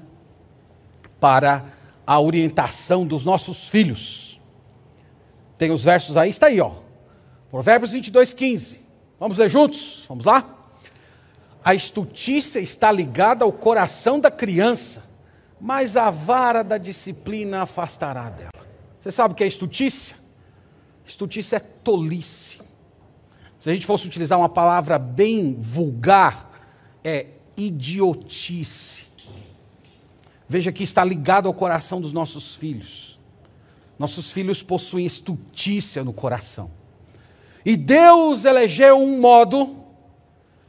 [1.18, 1.64] para
[2.06, 4.38] a orientação dos nossos filhos.
[5.56, 6.72] Tem os versos aí, está aí, ó.
[7.50, 8.80] Provérbios 22, 15.
[9.18, 10.04] Vamos ler juntos?
[10.06, 10.55] Vamos lá?
[11.66, 15.02] A estutícia está ligada ao coração da criança,
[15.60, 18.52] mas a vara da disciplina afastará dela.
[19.00, 20.14] Você sabe o que é estutícia?
[21.04, 22.60] Estutícia é tolice.
[23.58, 26.52] Se a gente fosse utilizar uma palavra bem vulgar,
[27.02, 27.26] é
[27.56, 29.06] idiotice.
[30.48, 33.18] Veja que está ligado ao coração dos nossos filhos.
[33.98, 36.70] Nossos filhos possuem estutícia no coração.
[37.64, 39.85] E Deus elegeu um modo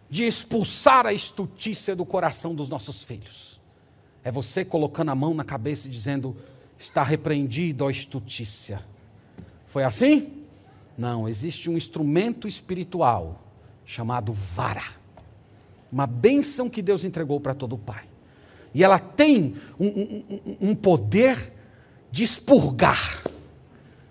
[0.10, 3.60] de expulsar a estutícia do coração dos nossos filhos.
[4.24, 6.36] É você colocando a mão na cabeça e dizendo:
[6.78, 8.84] está repreendido a estutícia.
[9.68, 10.44] Foi assim?
[10.98, 13.44] Não, existe um instrumento espiritual
[13.86, 14.84] chamado vara.
[15.92, 18.06] Uma bênção que Deus entregou para todo pai.
[18.74, 21.54] E ela tem um, um, um poder
[22.12, 23.24] de expurgar,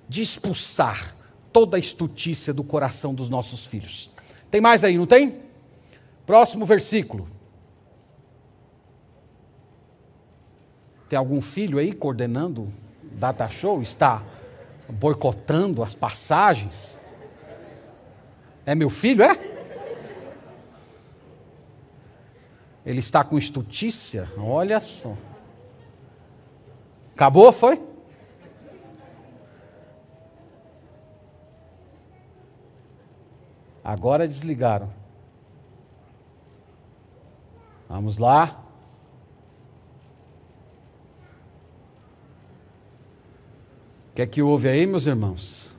[0.09, 1.14] de expulsar
[1.52, 4.11] toda a estutícia do coração dos nossos filhos.
[4.50, 5.45] Tem mais aí, não tem?
[6.26, 7.28] Próximo versículo.
[11.08, 12.72] Tem algum filho aí coordenando
[13.12, 13.80] data show?
[13.80, 14.24] Está
[14.88, 17.00] boicotando as passagens?
[18.64, 19.38] É meu filho, é?
[22.84, 24.28] Ele está com estutícia?
[24.36, 25.16] Olha só.
[27.14, 27.80] Acabou, foi?
[33.82, 34.95] Agora desligaram.
[37.88, 38.62] Vamos lá.
[44.11, 45.70] O que é que houve aí, meus irmãos?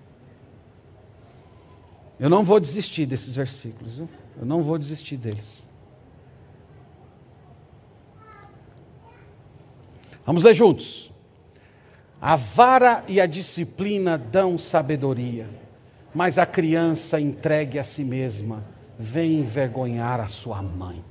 [2.20, 4.10] Eu não vou desistir desses versículos, viu?
[4.40, 5.68] eu não vou desistir deles.
[10.24, 11.12] Vamos ler juntos.
[12.20, 15.48] A vara e a disciplina dão sabedoria,
[16.14, 18.66] mas a criança entregue a si mesma
[18.98, 21.04] vem envergonhar a sua mãe.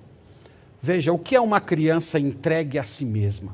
[0.87, 3.53] Veja, o que é uma criança entregue a si mesma?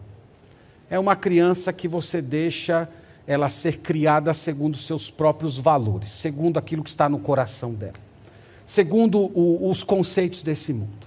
[0.90, 2.86] É uma criança que você deixa
[3.26, 7.94] ela ser criada segundo seus próprios valores, segundo aquilo que está no coração dela,
[8.66, 11.06] segundo o, os conceitos desse mundo.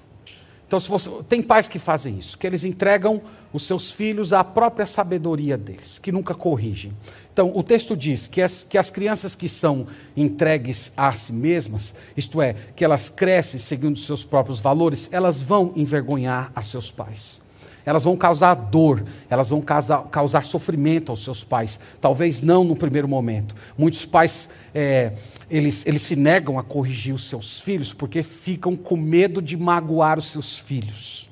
[0.65, 3.21] Então, se você, tem pais que fazem isso, que eles entregam
[3.53, 6.91] os seus filhos à própria sabedoria deles, que nunca corrigem.
[7.35, 11.93] Então, o texto diz que as, que as crianças que são entregues a si mesmas,
[12.15, 16.89] isto é, que elas crescem segundo os seus próprios valores, elas vão envergonhar a seus
[16.89, 17.43] pais
[17.85, 21.79] elas vão causar dor, elas vão causar, causar sofrimento aos seus pais.
[22.01, 23.53] Talvez não no primeiro momento.
[23.77, 25.13] Muitos pais, é,
[25.51, 30.17] eles, eles se negam a corrigir os seus filhos porque ficam com medo de magoar
[30.17, 31.24] os seus filhos.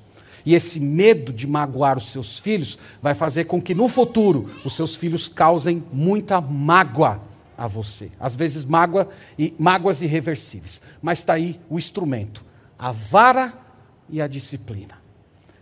[0.46, 4.74] E esse medo de magoar os seus filhos vai fazer com que no futuro os
[4.74, 7.22] seus filhos causem muita mágoa
[7.58, 8.12] a você.
[8.20, 10.82] Às vezes mágoa e mágoas irreversíveis.
[11.02, 12.44] Mas está aí o instrumento:
[12.78, 13.54] a vara
[14.10, 15.02] e a disciplina.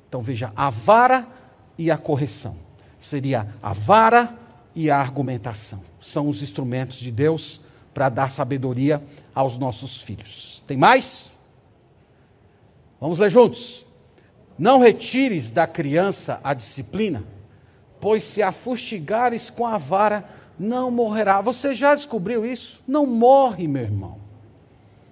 [0.07, 1.27] Então veja, a vara
[1.77, 2.57] e a correção.
[2.99, 4.37] Seria a vara
[4.75, 5.83] e a argumentação.
[5.99, 7.61] São os instrumentos de Deus
[7.93, 10.63] para dar sabedoria aos nossos filhos.
[10.65, 11.31] Tem mais?
[12.99, 13.85] Vamos ler juntos.
[14.61, 17.23] Não retires da criança a disciplina,
[17.99, 20.23] pois se a fustigares com a vara,
[20.59, 21.41] não morrerá.
[21.41, 22.79] Você já descobriu isso?
[22.87, 24.21] Não morre, meu irmão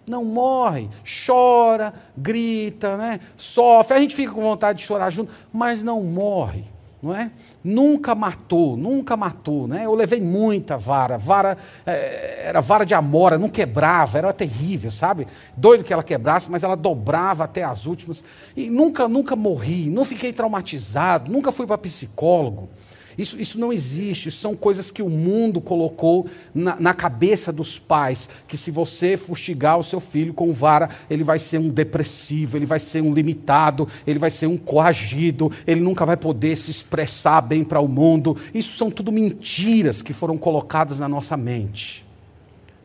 [0.09, 0.89] não morre,
[1.25, 3.19] chora, grita, né?
[3.37, 3.95] sofre.
[3.95, 6.63] A gente fica com vontade de chorar junto, mas não morre,
[7.01, 7.31] não é?
[7.63, 9.85] Nunca matou, nunca matou, né?
[9.85, 15.25] Eu levei muita vara, vara é, era vara de amora, não quebrava, era terrível, sabe?
[15.55, 18.23] Doido que ela quebrasse, mas ela dobrava até as últimas
[18.55, 22.69] e nunca, nunca morri, não fiquei traumatizado, nunca fui para psicólogo.
[23.17, 27.77] Isso, isso não existe, isso são coisas que o mundo colocou na, na cabeça dos
[27.77, 32.57] pais, que se você fustigar o seu filho com vara, ele vai ser um depressivo,
[32.57, 36.71] ele vai ser um limitado, ele vai ser um coagido, ele nunca vai poder se
[36.71, 38.37] expressar bem para o mundo.
[38.53, 42.05] Isso são tudo mentiras que foram colocadas na nossa mente.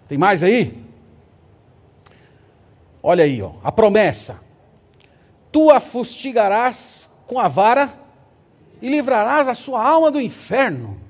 [0.08, 0.82] Tem mais aí?
[3.02, 4.40] Olha aí, ó, a promessa.
[5.52, 8.03] Tu a fustigarás com a vara
[8.84, 11.00] e livrarás a sua alma do inferno.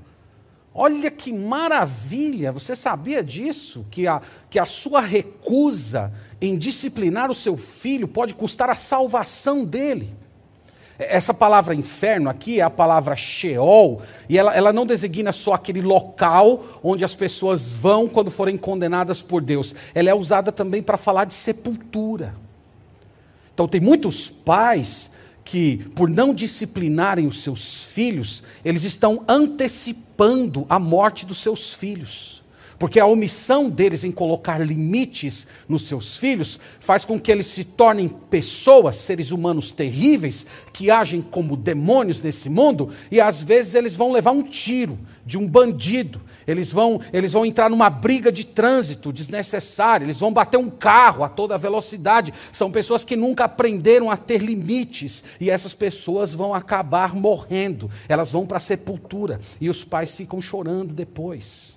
[0.73, 2.53] Olha que maravilha!
[2.53, 3.85] Você sabia disso?
[3.91, 9.65] Que a, que a sua recusa em disciplinar o seu filho pode custar a salvação
[9.65, 10.15] dele.
[11.01, 15.83] Essa palavra inferno aqui é a palavra Sheol, e ela, ela não designa só aquele
[15.83, 19.75] local onde as pessoas vão quando forem condenadas por Deus.
[19.93, 22.37] Ela é usada também para falar de sepultura.
[23.53, 25.11] Então, tem muitos pais
[25.45, 32.44] que, por não disciplinarem os seus filhos, eles estão antecipando a morte dos seus filhos.
[32.79, 37.65] Porque a omissão deles em colocar limites nos seus filhos faz com que eles se
[37.65, 43.97] tornem pessoas, seres humanos terríveis, que agem como demônios nesse mundo, e às vezes eles
[43.97, 48.45] vão levar um tiro de um bandido, eles vão, eles vão entrar numa briga de
[48.45, 52.35] trânsito desnecessária, eles vão bater um carro a toda velocidade.
[52.53, 58.31] São pessoas que nunca aprenderam a ter limites, e essas pessoas vão acabar morrendo, elas
[58.31, 61.74] vão para a sepultura, e os pais ficam chorando depois.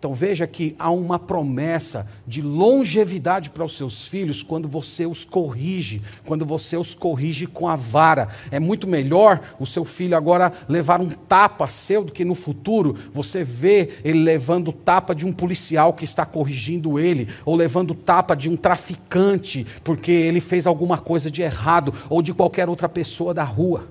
[0.00, 5.26] Então veja que há uma promessa de longevidade para os seus filhos quando você os
[5.26, 8.28] corrige, quando você os corrige com a vara.
[8.50, 12.96] É muito melhor o seu filho agora levar um tapa seu do que no futuro
[13.12, 18.34] você vê ele levando tapa de um policial que está corrigindo ele, ou levando tapa
[18.34, 23.34] de um traficante porque ele fez alguma coisa de errado, ou de qualquer outra pessoa
[23.34, 23.86] da rua.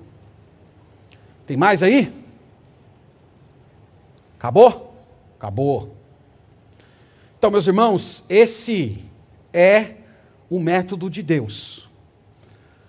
[1.46, 2.12] Tem mais aí?
[4.36, 4.92] Acabou?
[5.38, 5.99] Acabou.
[7.40, 9.02] Então, meus irmãos, esse
[9.50, 9.94] é
[10.50, 11.88] o método de Deus.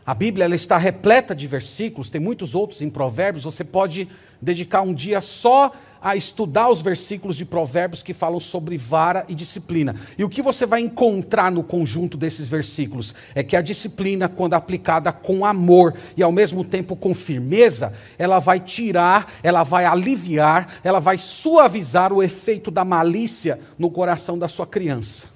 [0.06, 3.46] A Bíblia ela está repleta de versículos, tem muitos outros em Provérbios.
[3.46, 4.10] Você pode
[4.42, 5.72] dedicar um dia só
[6.02, 9.96] a estudar os versículos de Provérbios que falam sobre vara e disciplina.
[10.18, 14.56] E o que você vai encontrar no conjunto desses versículos é que a disciplina, quando
[14.56, 20.80] aplicada com amor e ao mesmo tempo com firmeza, ela vai tirar, ela vai aliviar,
[20.84, 25.28] ela vai suavizar o efeito da malícia no coração da sua criança.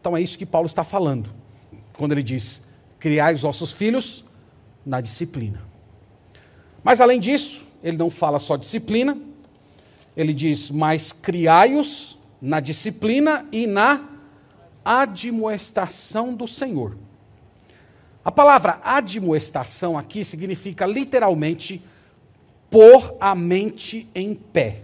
[0.00, 1.30] Então é isso que Paulo está falando,
[1.96, 2.62] quando ele diz:
[2.98, 4.24] criai os vossos filhos
[4.84, 5.62] na disciplina.
[6.84, 9.18] Mas além disso, ele não fala só disciplina,
[10.16, 14.08] ele diz: Mas criai-os na disciplina e na
[14.84, 16.96] admoestação do Senhor.
[18.24, 21.80] A palavra admoestação aqui significa literalmente
[22.68, 24.82] pôr a mente em pé.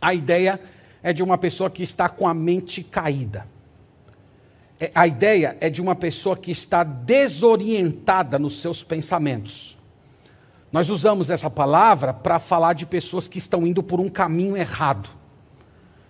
[0.00, 0.60] A ideia
[1.02, 3.46] é de uma pessoa que está com a mente caída.
[4.80, 9.77] É, a ideia é de uma pessoa que está desorientada nos seus pensamentos.
[10.70, 15.08] Nós usamos essa palavra para falar de pessoas que estão indo por um caminho errado.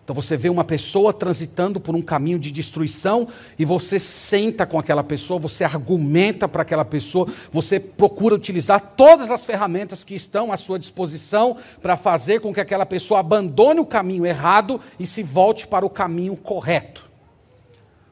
[0.08, 3.28] Então você vê uma pessoa transitando por um caminho de destruição
[3.58, 9.30] e você senta com aquela pessoa, você argumenta para aquela pessoa, você procura utilizar todas
[9.30, 13.84] as ferramentas que estão à sua disposição para fazer com que aquela pessoa abandone o
[13.84, 17.06] caminho errado e se volte para o caminho correto.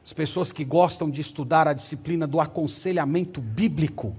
[0.05, 4.15] As pessoas que gostam de estudar a disciplina do aconselhamento bíblico,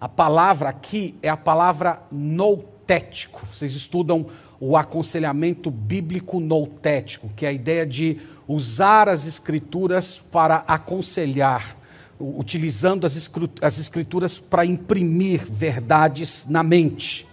[0.00, 3.46] a palavra aqui é a palavra noutético.
[3.46, 4.26] Vocês estudam
[4.60, 11.76] o aconselhamento bíblico noutético, que é a ideia de usar as escrituras para aconselhar,
[12.20, 17.26] utilizando as escrituras para imprimir verdades na mente.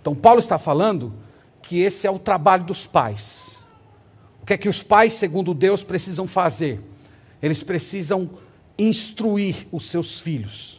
[0.00, 1.12] Então, Paulo está falando
[1.62, 3.50] que esse é o trabalho dos pais.
[4.42, 6.80] O que é que os pais, segundo Deus, precisam fazer?
[7.42, 8.30] Eles precisam
[8.78, 10.77] instruir os seus filhos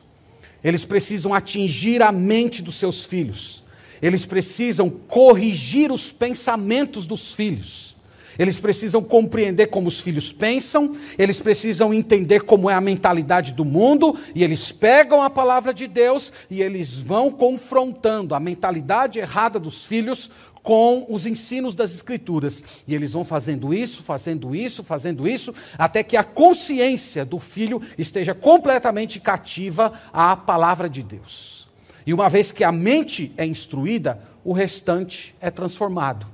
[0.63, 3.63] eles precisam atingir a mente dos seus filhos.
[4.01, 7.95] Eles precisam corrigir os pensamentos dos filhos.
[8.39, 13.65] Eles precisam compreender como os filhos pensam, eles precisam entender como é a mentalidade do
[13.65, 19.59] mundo, e eles pegam a palavra de Deus e eles vão confrontando a mentalidade errada
[19.59, 20.29] dos filhos
[20.63, 22.63] com os ensinos das Escrituras.
[22.87, 27.81] E eles vão fazendo isso, fazendo isso, fazendo isso, até que a consciência do filho
[27.97, 31.67] esteja completamente cativa à palavra de Deus.
[32.05, 36.25] E uma vez que a mente é instruída, o restante é transformado.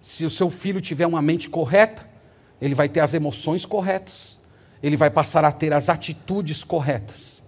[0.00, 2.08] Se o seu filho tiver uma mente correta,
[2.60, 4.38] ele vai ter as emoções corretas,
[4.82, 7.42] ele vai passar a ter as atitudes corretas.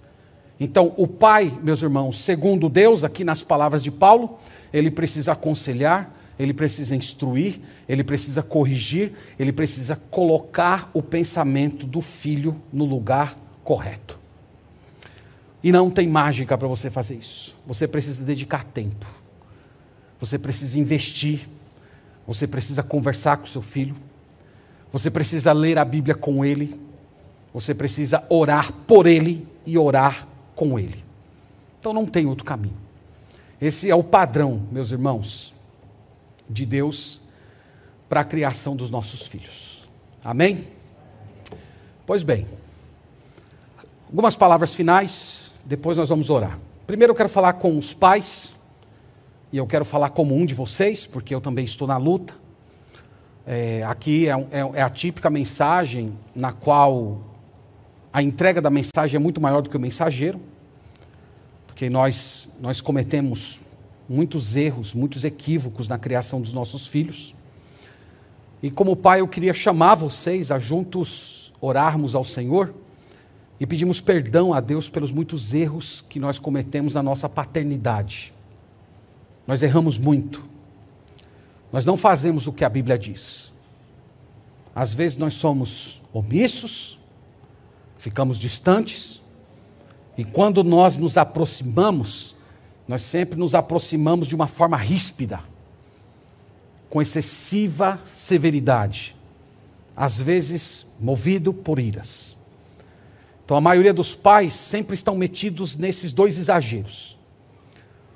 [0.60, 4.38] Então, o pai, meus irmãos, segundo Deus, aqui nas palavras de Paulo,
[4.72, 12.00] ele precisa aconselhar, ele precisa instruir, ele precisa corrigir, ele precisa colocar o pensamento do
[12.00, 14.18] filho no lugar correto.
[15.62, 17.56] E não tem mágica para você fazer isso.
[17.66, 19.06] Você precisa dedicar tempo.
[20.18, 21.48] Você precisa investir.
[22.26, 23.94] Você precisa conversar com seu filho.
[24.90, 26.80] Você precisa ler a Bíblia com ele.
[27.54, 31.04] Você precisa orar por ele e orar com ele.
[31.78, 32.81] Então não tem outro caminho.
[33.62, 35.54] Esse é o padrão, meus irmãos,
[36.50, 37.20] de Deus
[38.08, 39.88] para a criação dos nossos filhos.
[40.24, 40.66] Amém?
[42.04, 42.44] Pois bem,
[44.08, 46.58] algumas palavras finais, depois nós vamos orar.
[46.88, 48.52] Primeiro eu quero falar com os pais,
[49.52, 52.34] e eu quero falar como um de vocês, porque eu também estou na luta.
[53.46, 57.20] É, aqui é, é, é a típica mensagem na qual
[58.12, 60.40] a entrega da mensagem é muito maior do que o mensageiro
[61.72, 63.60] porque nós, nós cometemos
[64.06, 67.34] muitos erros, muitos equívocos na criação dos nossos filhos.
[68.62, 72.74] E como pai, eu queria chamar vocês a juntos orarmos ao Senhor
[73.58, 78.34] e pedimos perdão a Deus pelos muitos erros que nós cometemos na nossa paternidade.
[79.46, 80.44] Nós erramos muito.
[81.72, 83.50] Nós não fazemos o que a Bíblia diz.
[84.74, 86.98] Às vezes nós somos omissos,
[87.96, 89.21] ficamos distantes,
[90.16, 92.34] e quando nós nos aproximamos,
[92.86, 95.40] nós sempre nos aproximamos de uma forma ríspida,
[96.90, 99.16] com excessiva severidade,
[99.96, 102.36] às vezes movido por iras.
[103.44, 107.18] Então a maioria dos pais sempre estão metidos nesses dois exageros.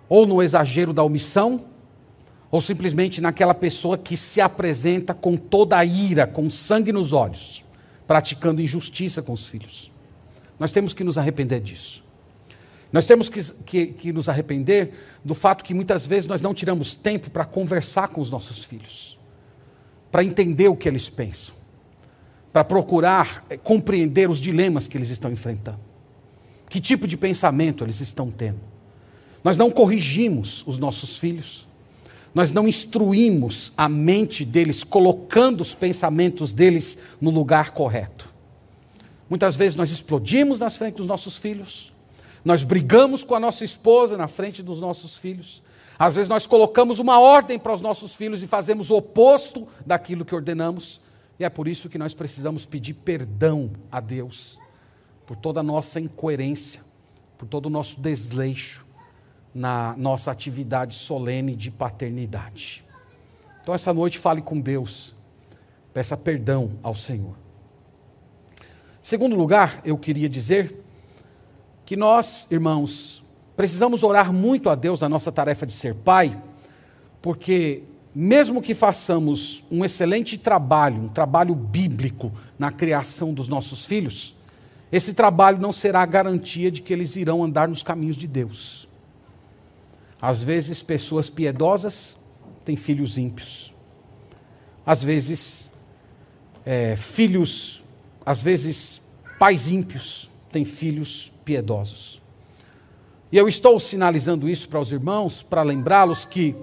[0.08, 1.64] Ou no exagero da omissão,
[2.50, 7.64] ou simplesmente naquela pessoa que se apresenta com toda a ira, com sangue nos olhos,
[8.06, 9.90] praticando injustiça com os filhos.
[10.58, 12.04] Nós temos que nos arrepender disso.
[12.92, 14.94] Nós temos que, que, que, nos arrepender
[15.24, 19.18] do fato que muitas vezes nós não tiramos tempo para conversar com os nossos filhos,
[20.10, 21.54] para entender o que eles pensam,
[22.52, 25.80] para procurar eh, compreender os dilemas que eles estão enfrentando.
[26.70, 28.60] Que tipo de pensamento eles estão tendo?
[29.42, 31.66] Nós não corrigimos os nossos filhos.
[32.34, 38.28] Nós não instruímos a mente deles, colocando os pensamentos deles no lugar correto.
[39.28, 41.92] Muitas vezes nós explodimos na frente dos nossos filhos,
[42.44, 45.62] nós brigamos com a nossa esposa na frente dos nossos filhos,
[45.98, 50.24] às vezes nós colocamos uma ordem para os nossos filhos e fazemos o oposto daquilo
[50.24, 51.00] que ordenamos,
[51.38, 54.58] e é por isso que nós precisamos pedir perdão a Deus
[55.26, 56.80] por toda a nossa incoerência,
[57.36, 58.86] por todo o nosso desleixo
[59.52, 62.84] na nossa atividade solene de paternidade.
[63.62, 65.14] Então, essa noite, fale com Deus,
[65.92, 67.45] peça perdão ao Senhor.
[69.06, 70.82] Segundo lugar, eu queria dizer
[71.84, 73.22] que nós, irmãos,
[73.56, 76.42] precisamos orar muito a Deus na nossa tarefa de ser pai,
[77.22, 84.34] porque mesmo que façamos um excelente trabalho, um trabalho bíblico na criação dos nossos filhos,
[84.90, 88.88] esse trabalho não será a garantia de que eles irão andar nos caminhos de Deus.
[90.20, 92.18] Às vezes, pessoas piedosas
[92.64, 93.72] têm filhos ímpios.
[94.84, 95.70] Às vezes,
[96.64, 97.85] é, filhos,
[98.26, 99.00] às vezes,
[99.38, 102.20] pais ímpios têm filhos piedosos.
[103.30, 106.56] E eu estou sinalizando isso para os irmãos, para lembrá-los que,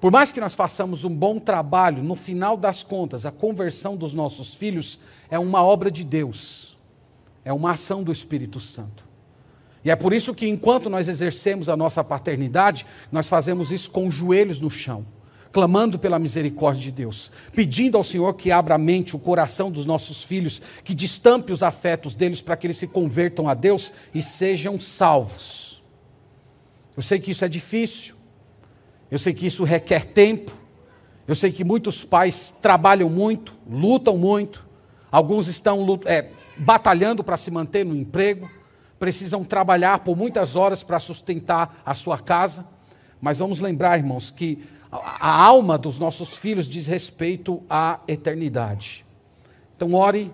[0.00, 4.14] por mais que nós façamos um bom trabalho, no final das contas, a conversão dos
[4.14, 6.78] nossos filhos é uma obra de Deus,
[7.44, 9.04] é uma ação do Espírito Santo.
[9.84, 14.06] E é por isso que, enquanto nós exercemos a nossa paternidade, nós fazemos isso com
[14.06, 15.04] os joelhos no chão,
[15.52, 19.84] clamando pela misericórdia de Deus, pedindo ao Senhor que abra a mente, o coração dos
[19.84, 24.22] nossos filhos, que destampe os afetos deles para que eles se convertam a Deus e
[24.22, 25.82] sejam salvos.
[26.96, 28.14] Eu sei que isso é difícil,
[29.10, 30.52] eu sei que isso requer tempo,
[31.26, 34.64] eu sei que muitos pais trabalham muito, lutam muito,
[35.10, 38.50] alguns estão é, batalhando para se manter no emprego
[39.00, 42.66] precisam trabalhar por muitas horas para sustentar a sua casa,
[43.18, 49.04] mas vamos lembrar, irmãos, que a alma dos nossos filhos diz respeito à eternidade.
[49.76, 50.32] Então, ore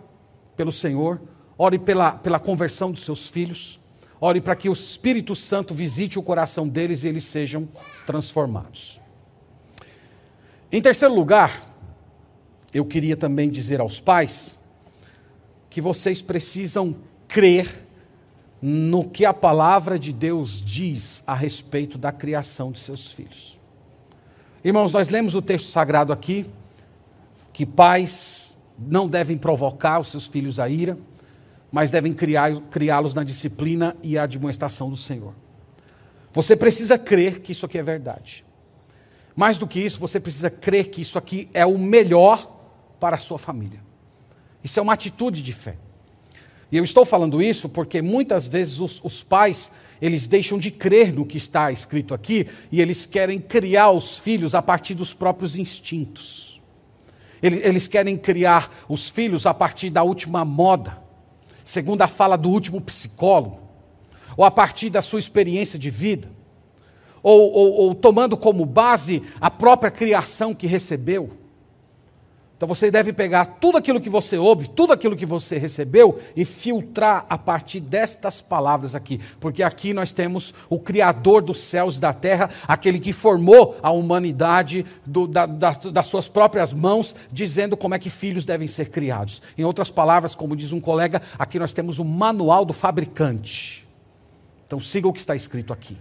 [0.57, 1.21] pelo Senhor,
[1.59, 3.79] ore pela, pela conversão dos seus filhos,
[4.21, 7.69] ore para que o Espírito Santo visite o coração deles e eles sejam
[8.07, 9.01] transformados.
[10.73, 11.63] Em terceiro lugar,
[12.73, 14.59] eu queria também dizer aos pais
[15.71, 16.97] que vocês precisam
[17.29, 17.87] crer
[18.61, 23.56] no que a palavra de Deus diz a respeito da criação de seus filhos.
[24.67, 26.45] Irmãos, nós lemos o texto sagrado aqui,
[27.53, 30.99] que pais não devem provocar os seus filhos a ira,
[31.71, 35.35] mas devem criá-los na disciplina e admoestação do Senhor.
[36.33, 38.45] Você precisa crer que isso aqui é verdade.
[39.37, 42.51] Mais do que isso, você precisa crer que isso aqui é o melhor
[42.99, 43.79] para a sua família.
[44.65, 45.77] Isso é uma atitude de fé.
[46.73, 49.71] E eu estou falando isso porque muitas vezes os, os, pais
[50.01, 54.55] eles deixam de crer no que está escrito aqui e eles querem criar os filhos
[54.55, 56.61] a partir dos próprios instintos.
[57.43, 60.99] Eles, querem criar os filhos a partir da última moda,
[61.65, 63.61] segundo a fala do último psicólogo,
[64.37, 66.31] ou a partir da sua experiência de vida,
[67.23, 71.46] ou, ou, ou tomando como base a própria criação que recebeu.
[72.57, 76.43] Então você deve pegar tudo aquilo que você ouve, tudo aquilo que você recebeu e
[76.43, 82.01] filtrar a partir destas palavras aqui, porque aqui nós temos o Criador dos céus e
[82.01, 87.77] da terra, aquele que formou a humanidade do, da, da, das suas próprias mãos, dizendo
[87.77, 89.43] como é que filhos devem ser criados.
[89.59, 93.87] Em outras palavras, como diz um colega, aqui nós temos o manual do fabricante.
[94.67, 95.99] Então siga o que está escrito aqui,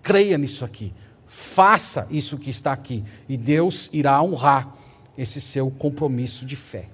[0.00, 0.94] creia nisso aqui,
[1.26, 4.78] faça isso que está aqui, e Deus irá honrar
[5.18, 6.86] esse seu compromisso de fé.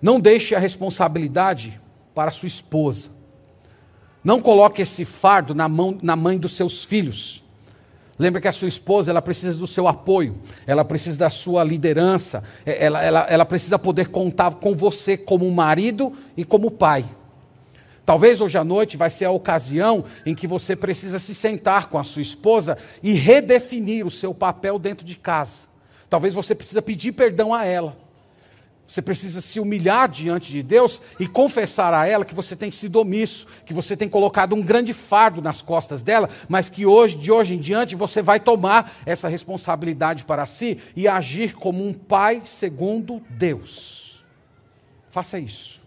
[0.00, 1.80] Não deixe a responsabilidade
[2.14, 3.10] para sua esposa.
[4.22, 7.42] Não coloque esse fardo na, mão, na mãe dos seus filhos.
[8.16, 12.44] Lembra que a sua esposa ela precisa do seu apoio, ela precisa da sua liderança,
[12.64, 17.04] é, ela, ela, ela precisa poder contar com você como marido e como pai.
[18.06, 21.98] Talvez hoje à noite vai ser a ocasião em que você precisa se sentar com
[21.98, 25.71] a sua esposa e redefinir o seu papel dentro de casa.
[26.12, 27.96] Talvez você precisa pedir perdão a ela.
[28.86, 32.96] Você precisa se humilhar diante de Deus e confessar a ela que você tem sido
[32.96, 37.32] omisso, que você tem colocado um grande fardo nas costas dela, mas que hoje, de
[37.32, 42.42] hoje em diante, você vai tomar essa responsabilidade para si e agir como um pai
[42.44, 44.22] segundo Deus.
[45.08, 45.80] Faça isso.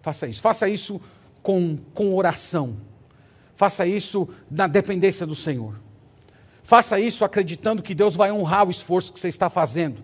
[0.00, 0.40] Faça isso.
[0.40, 0.98] Faça isso
[1.42, 2.74] com, com oração.
[3.54, 5.74] Faça isso na dependência do Senhor.
[6.68, 10.02] Faça isso acreditando que Deus vai honrar o esforço que você está fazendo.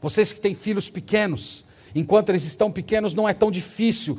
[0.00, 1.62] Vocês que têm filhos pequenos,
[1.94, 4.18] Enquanto eles estão pequenos, não é tão difícil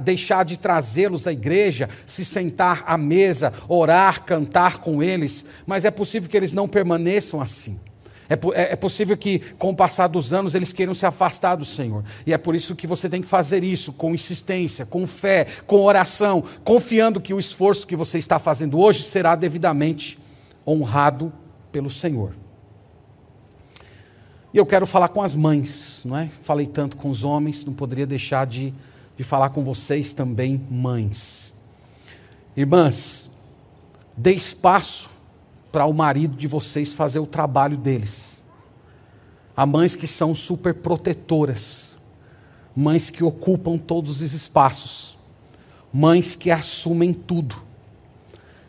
[0.00, 5.90] deixar de trazê-los à igreja, se sentar à mesa, orar, cantar com eles, mas é
[5.90, 7.78] possível que eles não permaneçam assim.
[8.26, 11.64] É, é, é, possível que, com o passar dos anos, eles queiram se afastar do
[11.66, 12.02] Senhor.
[12.26, 15.82] E é por isso que você tem que fazer isso com insistência, com fé, com
[15.82, 20.18] oração, confiando que o esforço que você está fazendo hoje será devidamente
[20.70, 21.32] honrado
[21.72, 22.34] pelo Senhor.
[24.52, 26.28] E eu quero falar com as mães, não é?
[26.42, 28.74] Falei tanto com os homens, não poderia deixar de,
[29.16, 31.52] de falar com vocês também, mães.
[32.56, 33.30] Irmãs,
[34.16, 35.08] dê espaço
[35.70, 38.44] para o marido de vocês fazer o trabalho deles.
[39.56, 41.94] Há mães que são super protetoras,
[42.74, 45.16] mães que ocupam todos os espaços,
[45.92, 47.69] mães que assumem tudo.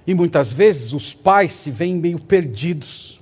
[0.06, 3.22] E muitas vezes os pais se veem meio perdidos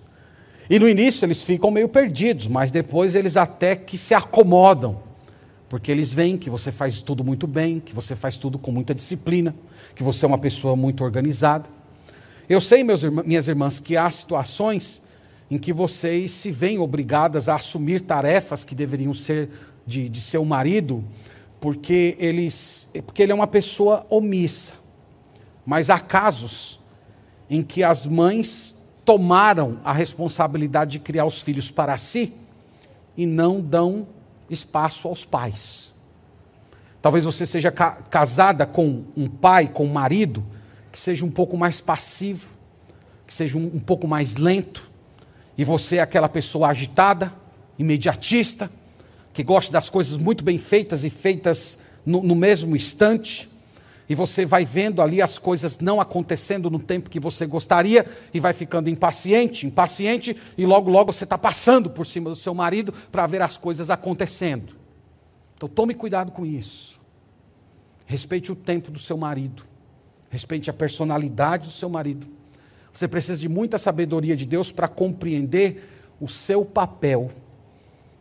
[0.70, 5.00] e no início eles ficam meio perdidos, mas depois eles até que se acomodam,
[5.68, 8.94] porque eles veem que você faz tudo muito bem, que você faz tudo com muita
[8.94, 9.56] disciplina,
[9.96, 11.68] que você é uma pessoa muito organizada.
[12.48, 15.02] Eu sei, meus, minhas irmãs, que há situações
[15.50, 19.50] em que vocês se veem obrigadas a assumir tarefas que deveriam ser
[19.88, 21.04] de, de seu marido,
[21.60, 24.74] porque, eles, porque ele é uma pessoa omissa.
[25.66, 26.80] Mas há casos
[27.50, 32.32] em que as mães tomaram a responsabilidade de criar os filhos para si
[33.18, 34.08] e não dão
[34.50, 35.92] espaço aos pais.
[37.02, 40.44] Talvez você seja ca casada com um pai, com um marido,
[40.92, 42.50] que seja um pouco mais passivo,
[43.26, 44.90] que seja um, um pouco mais lento,
[45.58, 47.34] e você é aquela pessoa agitada,
[47.78, 48.70] imediatista,
[49.34, 53.49] que gosta das coisas muito bem feitas e feitas no, no mesmo instante
[54.10, 58.04] e você vai vendo ali as coisas não acontecendo no tempo que você gostaria
[58.34, 62.56] e vai ficando impaciente, impaciente, e logo, logo você está passando por cima do seu
[62.56, 64.76] marido para ver as coisas acontecendo.
[65.56, 67.00] Então tome cuidado com isso.
[68.08, 69.64] Respeite o tempo do seu marido,
[70.32, 72.26] respeite a personalidade do seu marido.
[72.92, 75.88] Você precisa de muita sabedoria de Deus para compreender
[76.20, 77.30] o seu papel,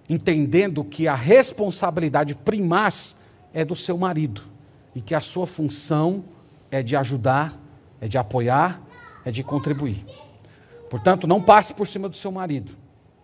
[0.07, 3.17] entendendo que a responsabilidade primaz
[3.55, 4.58] é do seu marido
[4.95, 6.25] e que a sua função
[6.71, 7.59] é de ajudar,
[8.01, 8.81] é de apoiar,
[9.25, 10.05] é de contribuir.
[10.91, 12.77] Portanto, não passe por cima do seu marido.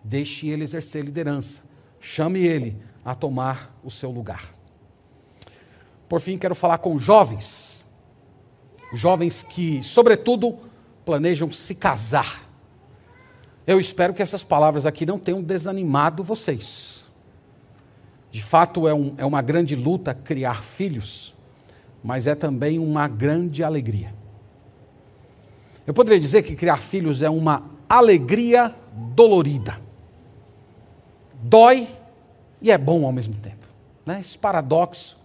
[0.03, 1.62] Deixe ele exercer liderança.
[2.01, 4.55] Chame ele a tomar o seu lugar.
[6.09, 7.83] Por fim, quero falar com jovens.
[8.93, 10.59] Jovens que, sobretudo,
[11.05, 12.49] planejam se casar.
[13.67, 17.03] Eu espero que essas palavras aqui não tenham desanimado vocês.
[18.31, 21.34] De fato, é, um, é uma grande luta criar filhos
[22.05, 24.15] mas é também uma grande alegria.
[25.87, 28.75] Eu poderia dizer que criar filhos é uma alegria
[29.15, 29.81] dolorida.
[31.43, 31.89] Dói
[32.61, 33.67] e é bom ao mesmo tempo.
[34.05, 34.21] Né?
[34.21, 35.19] Esse paradoxo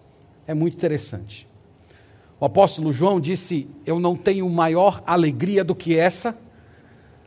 [0.48, 1.46] é muito interessante.
[2.40, 6.38] O apóstolo João disse: Eu não tenho maior alegria do que essa,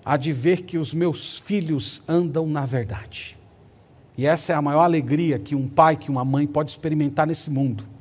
[0.03, 3.37] a de ver que os meus filhos andam na verdade.
[4.17, 7.51] E essa é a maior alegria que um pai, que uma mãe pode experimentar nesse
[7.51, 7.92] mundo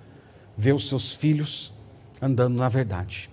[0.58, 1.74] ver os seus filhos
[2.22, 3.30] andando na verdade.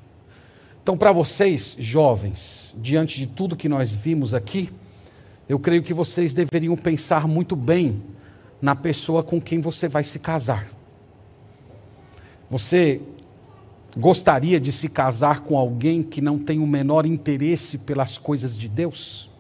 [0.83, 4.71] Então, para vocês, jovens, diante de tudo que nós vimos aqui,
[5.49, 8.03] eu creio que vocês deveriam pensar muito bem
[8.61, 10.69] na pessoa com quem você vai se casar.
[12.51, 13.03] Você
[13.97, 18.69] gostaria de se casar com alguém que não tem o menor interesse pelas coisas de
[18.69, 19.31] Deus?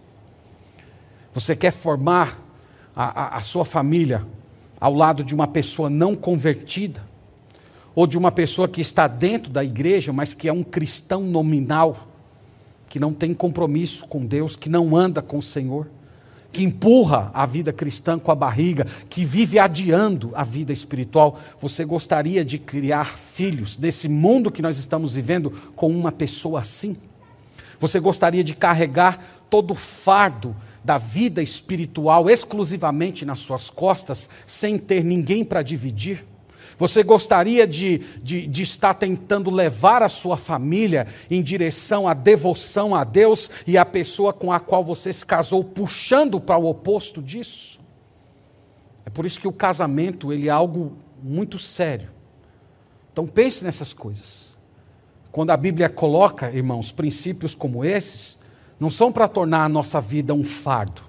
[1.32, 2.38] Você quer formar
[2.94, 4.26] a, a, a sua família
[4.80, 7.02] ao lado de uma pessoa não convertida?
[7.98, 12.06] Ou de uma pessoa que está dentro da igreja, mas que é um cristão nominal,
[12.88, 15.90] que não tem compromisso com Deus, que não anda com o Senhor,
[16.52, 21.40] que empurra a vida cristã com a barriga, que vive adiando a vida espiritual.
[21.58, 26.96] Você gostaria de criar filhos nesse mundo que nós estamos vivendo com uma pessoa assim?
[27.80, 34.78] Você gostaria de carregar todo o fardo da vida espiritual exclusivamente nas suas costas, sem
[34.78, 36.24] ter ninguém para dividir?
[36.78, 42.94] Você gostaria de, de, de, estar tentando levar a sua família em direção à devoção
[42.94, 47.20] a Deus e à pessoa com a qual você se casou, puxando para o oposto
[47.20, 47.80] disso?
[49.04, 52.10] É por isso que o casamento ele é algo muito sério.
[53.12, 54.52] Então pense nessas coisas.
[55.32, 58.38] Quando a Bíblia coloca, irmãos, princípios como esses,
[58.78, 61.02] não são para tornar a nossa vida um fardo.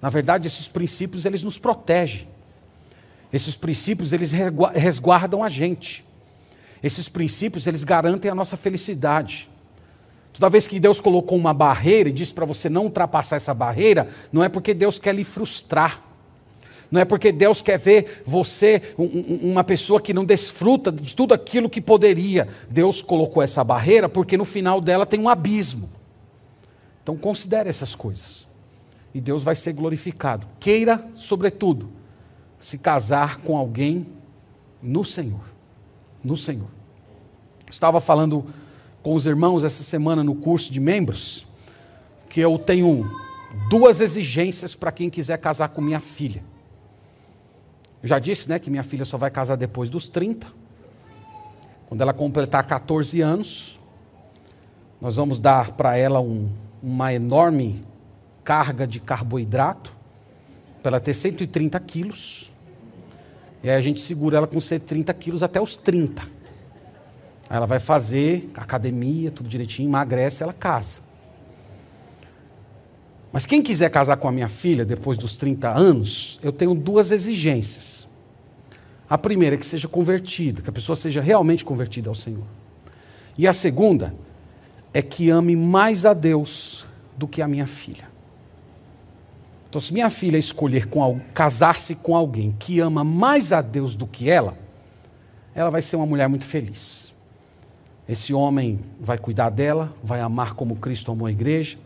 [0.00, 2.31] Na verdade, esses princípios eles nos protegem.
[3.32, 4.32] Esses princípios, eles
[4.74, 6.04] resguardam a gente.
[6.82, 9.48] Esses princípios, eles garantem a nossa felicidade.
[10.32, 14.08] Toda vez que Deus colocou uma barreira e disse para você não ultrapassar essa barreira,
[14.32, 16.02] não é porque Deus quer lhe frustrar.
[16.90, 21.32] Não é porque Deus quer ver você um, uma pessoa que não desfruta de tudo
[21.32, 22.48] aquilo que poderia.
[22.68, 25.88] Deus colocou essa barreira porque no final dela tem um abismo.
[27.02, 28.46] Então considere essas coisas.
[29.14, 30.46] E Deus vai ser glorificado.
[30.60, 31.88] Queira, sobretudo,
[32.62, 34.06] se casar com alguém
[34.80, 35.42] no Senhor.
[36.22, 36.68] No Senhor.
[37.68, 38.46] Estava falando
[39.02, 41.44] com os irmãos essa semana no curso de membros
[42.28, 43.04] que eu tenho
[43.68, 46.44] duas exigências para quem quiser casar com minha filha.
[48.00, 50.46] Eu já disse, né, que minha filha só vai casar depois dos 30.
[51.88, 53.80] Quando ela completar 14 anos,
[55.00, 56.48] nós vamos dar para ela um,
[56.80, 57.80] uma enorme
[58.44, 59.96] carga de carboidrato,
[60.80, 62.51] para ela ter 130 quilos.
[63.62, 66.22] E aí a gente segura ela com 130 quilos até os 30.
[66.22, 71.00] Aí ela vai fazer academia, tudo direitinho, emagrece, ela casa.
[73.32, 77.10] Mas quem quiser casar com a minha filha depois dos 30 anos, eu tenho duas
[77.10, 78.06] exigências.
[79.08, 82.44] A primeira é que seja convertida, que a pessoa seja realmente convertida ao Senhor.
[83.36, 84.14] E a segunda
[84.92, 86.86] é que ame mais a Deus
[87.16, 88.11] do que a minha filha.
[89.72, 90.86] Então, se minha filha escolher
[91.32, 94.54] casar-se com alguém que ama mais a Deus do que ela,
[95.54, 97.14] ela vai ser uma mulher muito feliz.
[98.06, 101.78] Esse homem vai cuidar dela, vai amar como Cristo amou a igreja,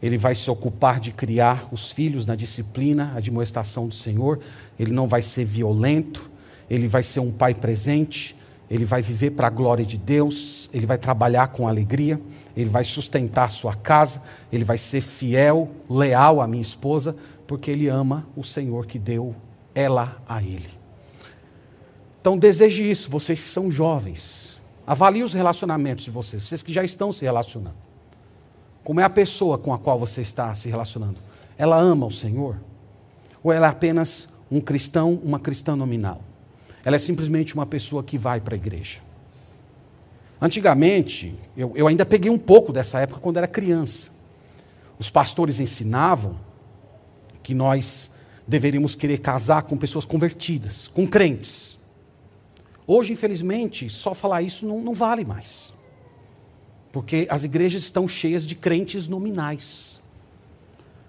[0.00, 4.38] ele vai se ocupar de criar os filhos na disciplina, a admoestação do Senhor,
[4.78, 6.30] ele não vai ser violento,
[6.70, 8.36] ele vai ser um pai presente,
[8.72, 12.18] ele vai viver para a glória de Deus, ele vai trabalhar com alegria,
[12.56, 17.14] ele vai sustentar sua casa, ele vai ser fiel, leal à minha esposa,
[17.46, 19.34] porque ele ama o Senhor que deu
[19.74, 20.68] ela a ele.
[22.20, 24.60] Então deseje isso, vocês que são jovens.
[24.86, 27.76] Avalie os relacionamentos de vocês, vocês que já estão se relacionando.
[28.84, 31.18] Como é a pessoa com a qual você está se relacionando?
[31.56, 32.56] Ela ama o Senhor?
[33.42, 36.20] Ou ela é apenas um cristão, uma cristã nominal?
[36.84, 39.00] Ela é simplesmente uma pessoa que vai para a igreja.
[40.40, 44.10] Antigamente, eu, eu ainda peguei um pouco dessa época quando era criança.
[44.98, 46.36] Os pastores ensinavam
[47.42, 48.10] que nós
[48.46, 51.76] deveríamos querer casar com pessoas convertidas, com crentes.
[52.86, 55.72] Hoje, infelizmente, só falar isso não, não vale mais.
[56.90, 60.00] Porque as igrejas estão cheias de crentes nominais,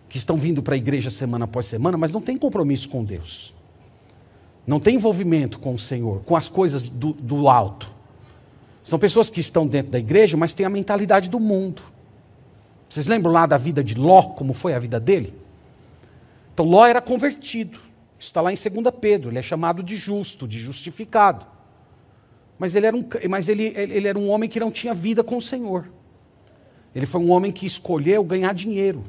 [0.07, 3.53] que estão vindo para a igreja semana após semana, mas não tem compromisso com Deus
[4.65, 7.91] não tem envolvimento com o Senhor, com as coisas do, do alto.
[8.81, 11.81] São pessoas que estão dentro da igreja, mas têm a mentalidade do mundo.
[12.89, 15.33] Vocês lembram lá da vida de Ló, como foi a vida dele?
[16.53, 17.79] Então, Ló era convertido.
[18.19, 19.31] Isso está lá em 2 Pedro.
[19.31, 21.45] Ele é chamado de justo, de justificado.
[22.57, 25.37] Mas, ele era, um, mas ele, ele era um homem que não tinha vida com
[25.37, 25.91] o Senhor.
[26.95, 29.03] Ele foi um homem que escolheu ganhar dinheiro.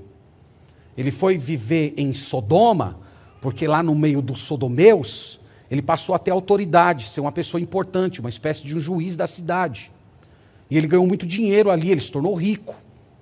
[0.96, 2.98] Ele foi viver em Sodoma,
[3.40, 5.38] porque lá no meio dos sodomeus,
[5.70, 9.26] ele passou a ter autoridade, ser uma pessoa importante, uma espécie de um juiz da
[9.26, 9.90] cidade.
[10.70, 12.74] E ele ganhou muito dinheiro ali, ele se tornou rico,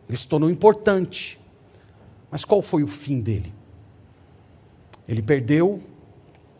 [0.08, 1.38] ele se tornou importante.
[2.30, 3.52] Mas qual foi o fim dele?
[5.12, 5.80] Ele perdeu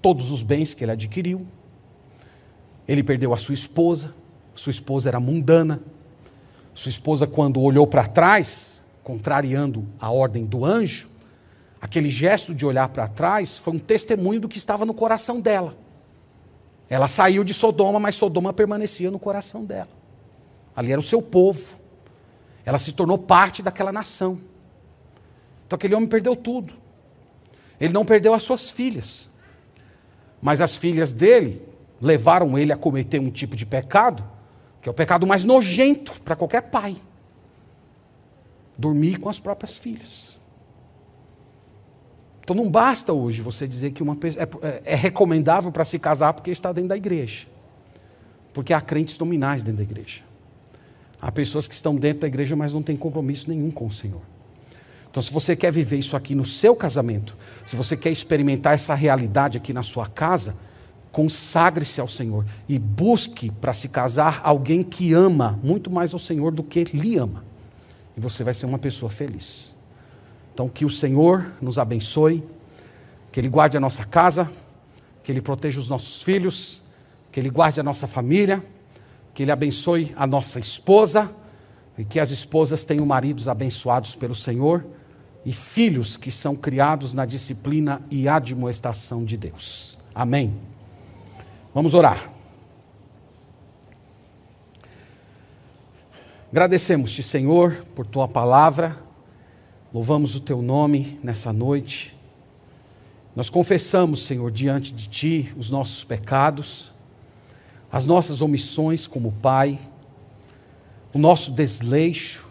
[0.01, 1.47] todos os bens que ele adquiriu,
[2.87, 4.15] ele perdeu a sua esposa,
[4.55, 5.83] sua esposa era mundana,
[6.75, 11.13] sua esposa, quando olhou para trás, contrariando a ordem do anjo,
[11.83, 15.77] Aquele gesto de olhar para trás foi um testemunho do que estava no coração dela.
[16.89, 19.89] Ela saiu de Sodoma, mas Sodoma permanecia no coração dela.
[20.77, 21.75] Ali era o seu povo.
[22.65, 24.41] Ela se tornou parte daquela nação.
[25.67, 26.73] Então aquele homem perdeu tudo.
[27.83, 29.28] Ele não perdeu as suas filhas.
[30.41, 31.61] Mas as filhas dele
[32.01, 34.22] levaram ele a cometer um tipo de pecado,
[34.80, 36.97] que é o pecado mais nojento para qualquer pai.
[38.78, 40.39] Dormir com as próprias filhas.
[42.41, 45.99] Então não basta hoje você dizer que uma pessoa é, é, é recomendável para se
[45.99, 47.49] casar porque está dentro da igreja.
[48.53, 50.22] Porque há crentes nominais dentro da igreja.
[51.20, 54.22] Há pessoas que estão dentro da igreja, mas não têm compromisso nenhum com o Senhor.
[55.13, 57.37] Então, se você quer viver isso aqui no seu casamento,
[57.67, 60.57] se você quer experimentar essa realidade aqui na sua casa,
[61.13, 66.51] consagre-se ao Senhor e busque para se casar alguém que ama muito mais ao Senhor
[66.51, 67.45] do que lhe ama.
[68.17, 69.75] E você vai ser uma pessoa feliz.
[70.55, 72.43] Então, que o Senhor nos abençoe,
[73.31, 74.51] que Ele guarde a nossa casa,
[75.23, 76.81] que Ele proteja os nossos filhos,
[77.31, 78.65] que Ele guarde a nossa família,
[79.35, 81.31] que Ele abençoe a nossa esposa
[81.99, 84.83] e que as esposas tenham maridos abençoados pelo Senhor
[85.45, 89.99] e filhos que são criados na disciplina e admoestação de Deus.
[90.14, 90.55] Amém.
[91.74, 92.30] Vamos orar.
[96.51, 98.97] Agradecemos-te, Senhor, por tua palavra.
[99.93, 102.14] Louvamos o teu nome nessa noite
[103.34, 106.93] Nós confessamos, Senhor, diante de Ti os nossos pecados,
[107.90, 109.78] as nossas omissões como Pai,
[111.14, 112.47] o nosso desleixo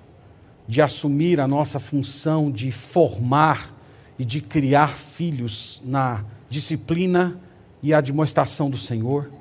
[0.67, 3.75] de assumir a nossa função de formar
[4.17, 7.39] e de criar filhos na disciplina
[7.81, 9.31] e admoestação do Senhor.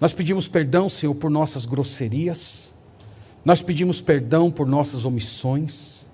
[0.00, 2.74] Nós pedimos perdão, Senhor, por nossas grosserias,
[3.44, 6.06] nós pedimos perdão por nossas omissões,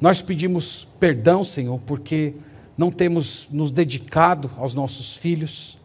[0.00, 2.34] nós pedimos perdão, Senhor, porque
[2.76, 5.78] não temos nos dedicado aos nossos filhos,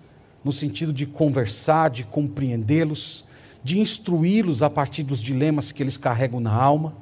[0.44, 3.26] no sentido de conversar, de compreendê-los,
[3.64, 6.96] de instruí-los a partir dos dilemas que eles carregam na alma.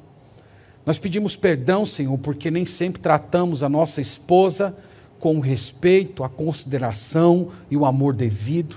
[0.85, 4.75] Nós pedimos perdão, Senhor, porque nem sempre tratamos a nossa esposa
[5.19, 8.75] com o respeito, a consideração e o amor devido.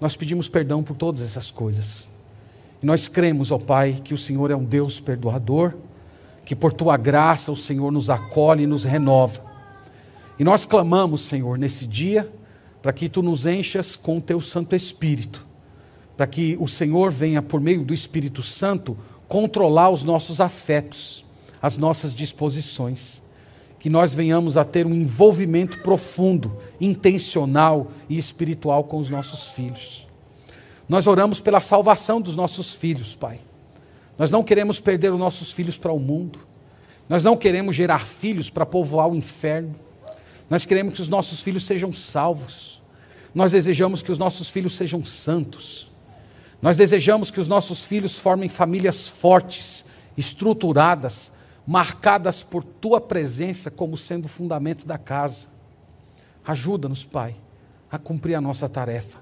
[0.00, 2.08] Nós pedimos perdão por todas essas coisas.
[2.82, 5.74] E nós cremos, ó Pai, que o Senhor é um Deus perdoador,
[6.44, 9.52] que por tua graça o Senhor nos acolhe e nos renova
[10.38, 12.28] e nós clamamos, Senhor, nesse dia,
[12.82, 15.46] para que tu nos enchas com o teu Santo Espírito,
[16.16, 18.96] para que o Senhor venha, por meio do Espírito Santo,
[19.32, 21.24] controlar os nossos afetos,
[21.62, 23.22] as nossas disposições.
[23.78, 30.06] Que nós venhamos a ter um envolvimento profundo, intencional e espiritual com os nossos filhos.
[30.86, 33.40] Nós oramos pela salvação dos nossos filhos, Pai.
[34.18, 36.38] Nós não queremos perder os nossos filhos para o mundo.
[37.08, 39.74] Nós não queremos gerar filhos para povoar o inferno.
[40.50, 42.82] Nós queremos que os nossos filhos sejam salvos.
[43.34, 45.90] Nós desejamos que os nossos filhos sejam santos.
[46.62, 49.84] Nós desejamos que os nossos filhos formem famílias fortes,
[50.16, 51.32] estruturadas,
[51.66, 55.48] marcadas por tua presença como sendo o fundamento da casa.
[56.46, 57.34] Ajuda-nos, Pai,
[57.90, 59.18] a cumprir a nossa tarefa,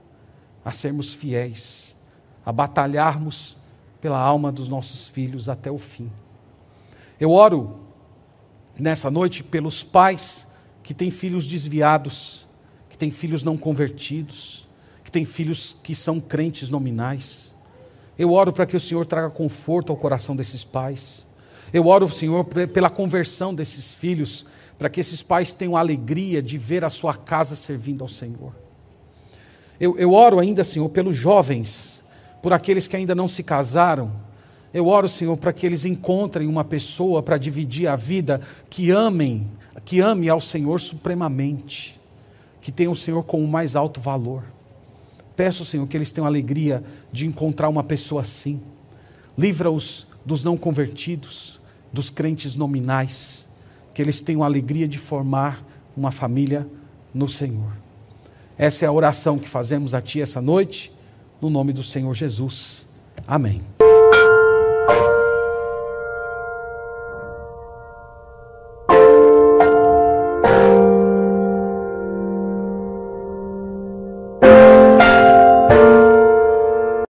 [0.62, 1.97] a sermos fiéis,
[2.45, 3.57] a batalharmos
[4.03, 6.12] pela alma dos nossos filhos até o fim.
[7.18, 7.80] Eu oro
[8.78, 10.47] nessa noite pelos pais
[10.82, 12.47] que tem filhos desviados,
[12.91, 14.68] que tem filhos não convertidos,
[15.11, 17.53] que tem filhos que são crentes nominais.
[18.17, 21.27] Eu oro para que o Senhor traga conforto ao coração desses pais.
[21.73, 24.47] Eu oro, Senhor, pela conversão desses filhos,
[24.79, 28.55] para que esses pais tenham alegria de ver a sua casa servindo ao Senhor.
[29.81, 32.03] Eu, eu oro ainda, Senhor, pelos jovens,
[32.41, 34.13] por aqueles que ainda não se casaram.
[34.73, 39.51] Eu oro, Senhor, para que eles encontrem uma pessoa para dividir a vida, que amem
[39.85, 41.99] que ame ao Senhor supremamente,
[42.61, 44.45] que tenha o Senhor como o mais alto valor.
[45.41, 48.61] Peço, Senhor, que eles tenham alegria de encontrar uma pessoa assim.
[49.38, 51.59] Livra-os dos não convertidos,
[51.91, 53.49] dos crentes nominais,
[53.95, 55.66] que eles tenham alegria de formar
[55.97, 56.68] uma família
[57.14, 57.72] no Senhor.
[58.59, 60.93] Essa é a oração que fazemos a Ti essa noite,
[61.41, 62.86] no nome do Senhor Jesus.
[63.26, 63.62] Amém.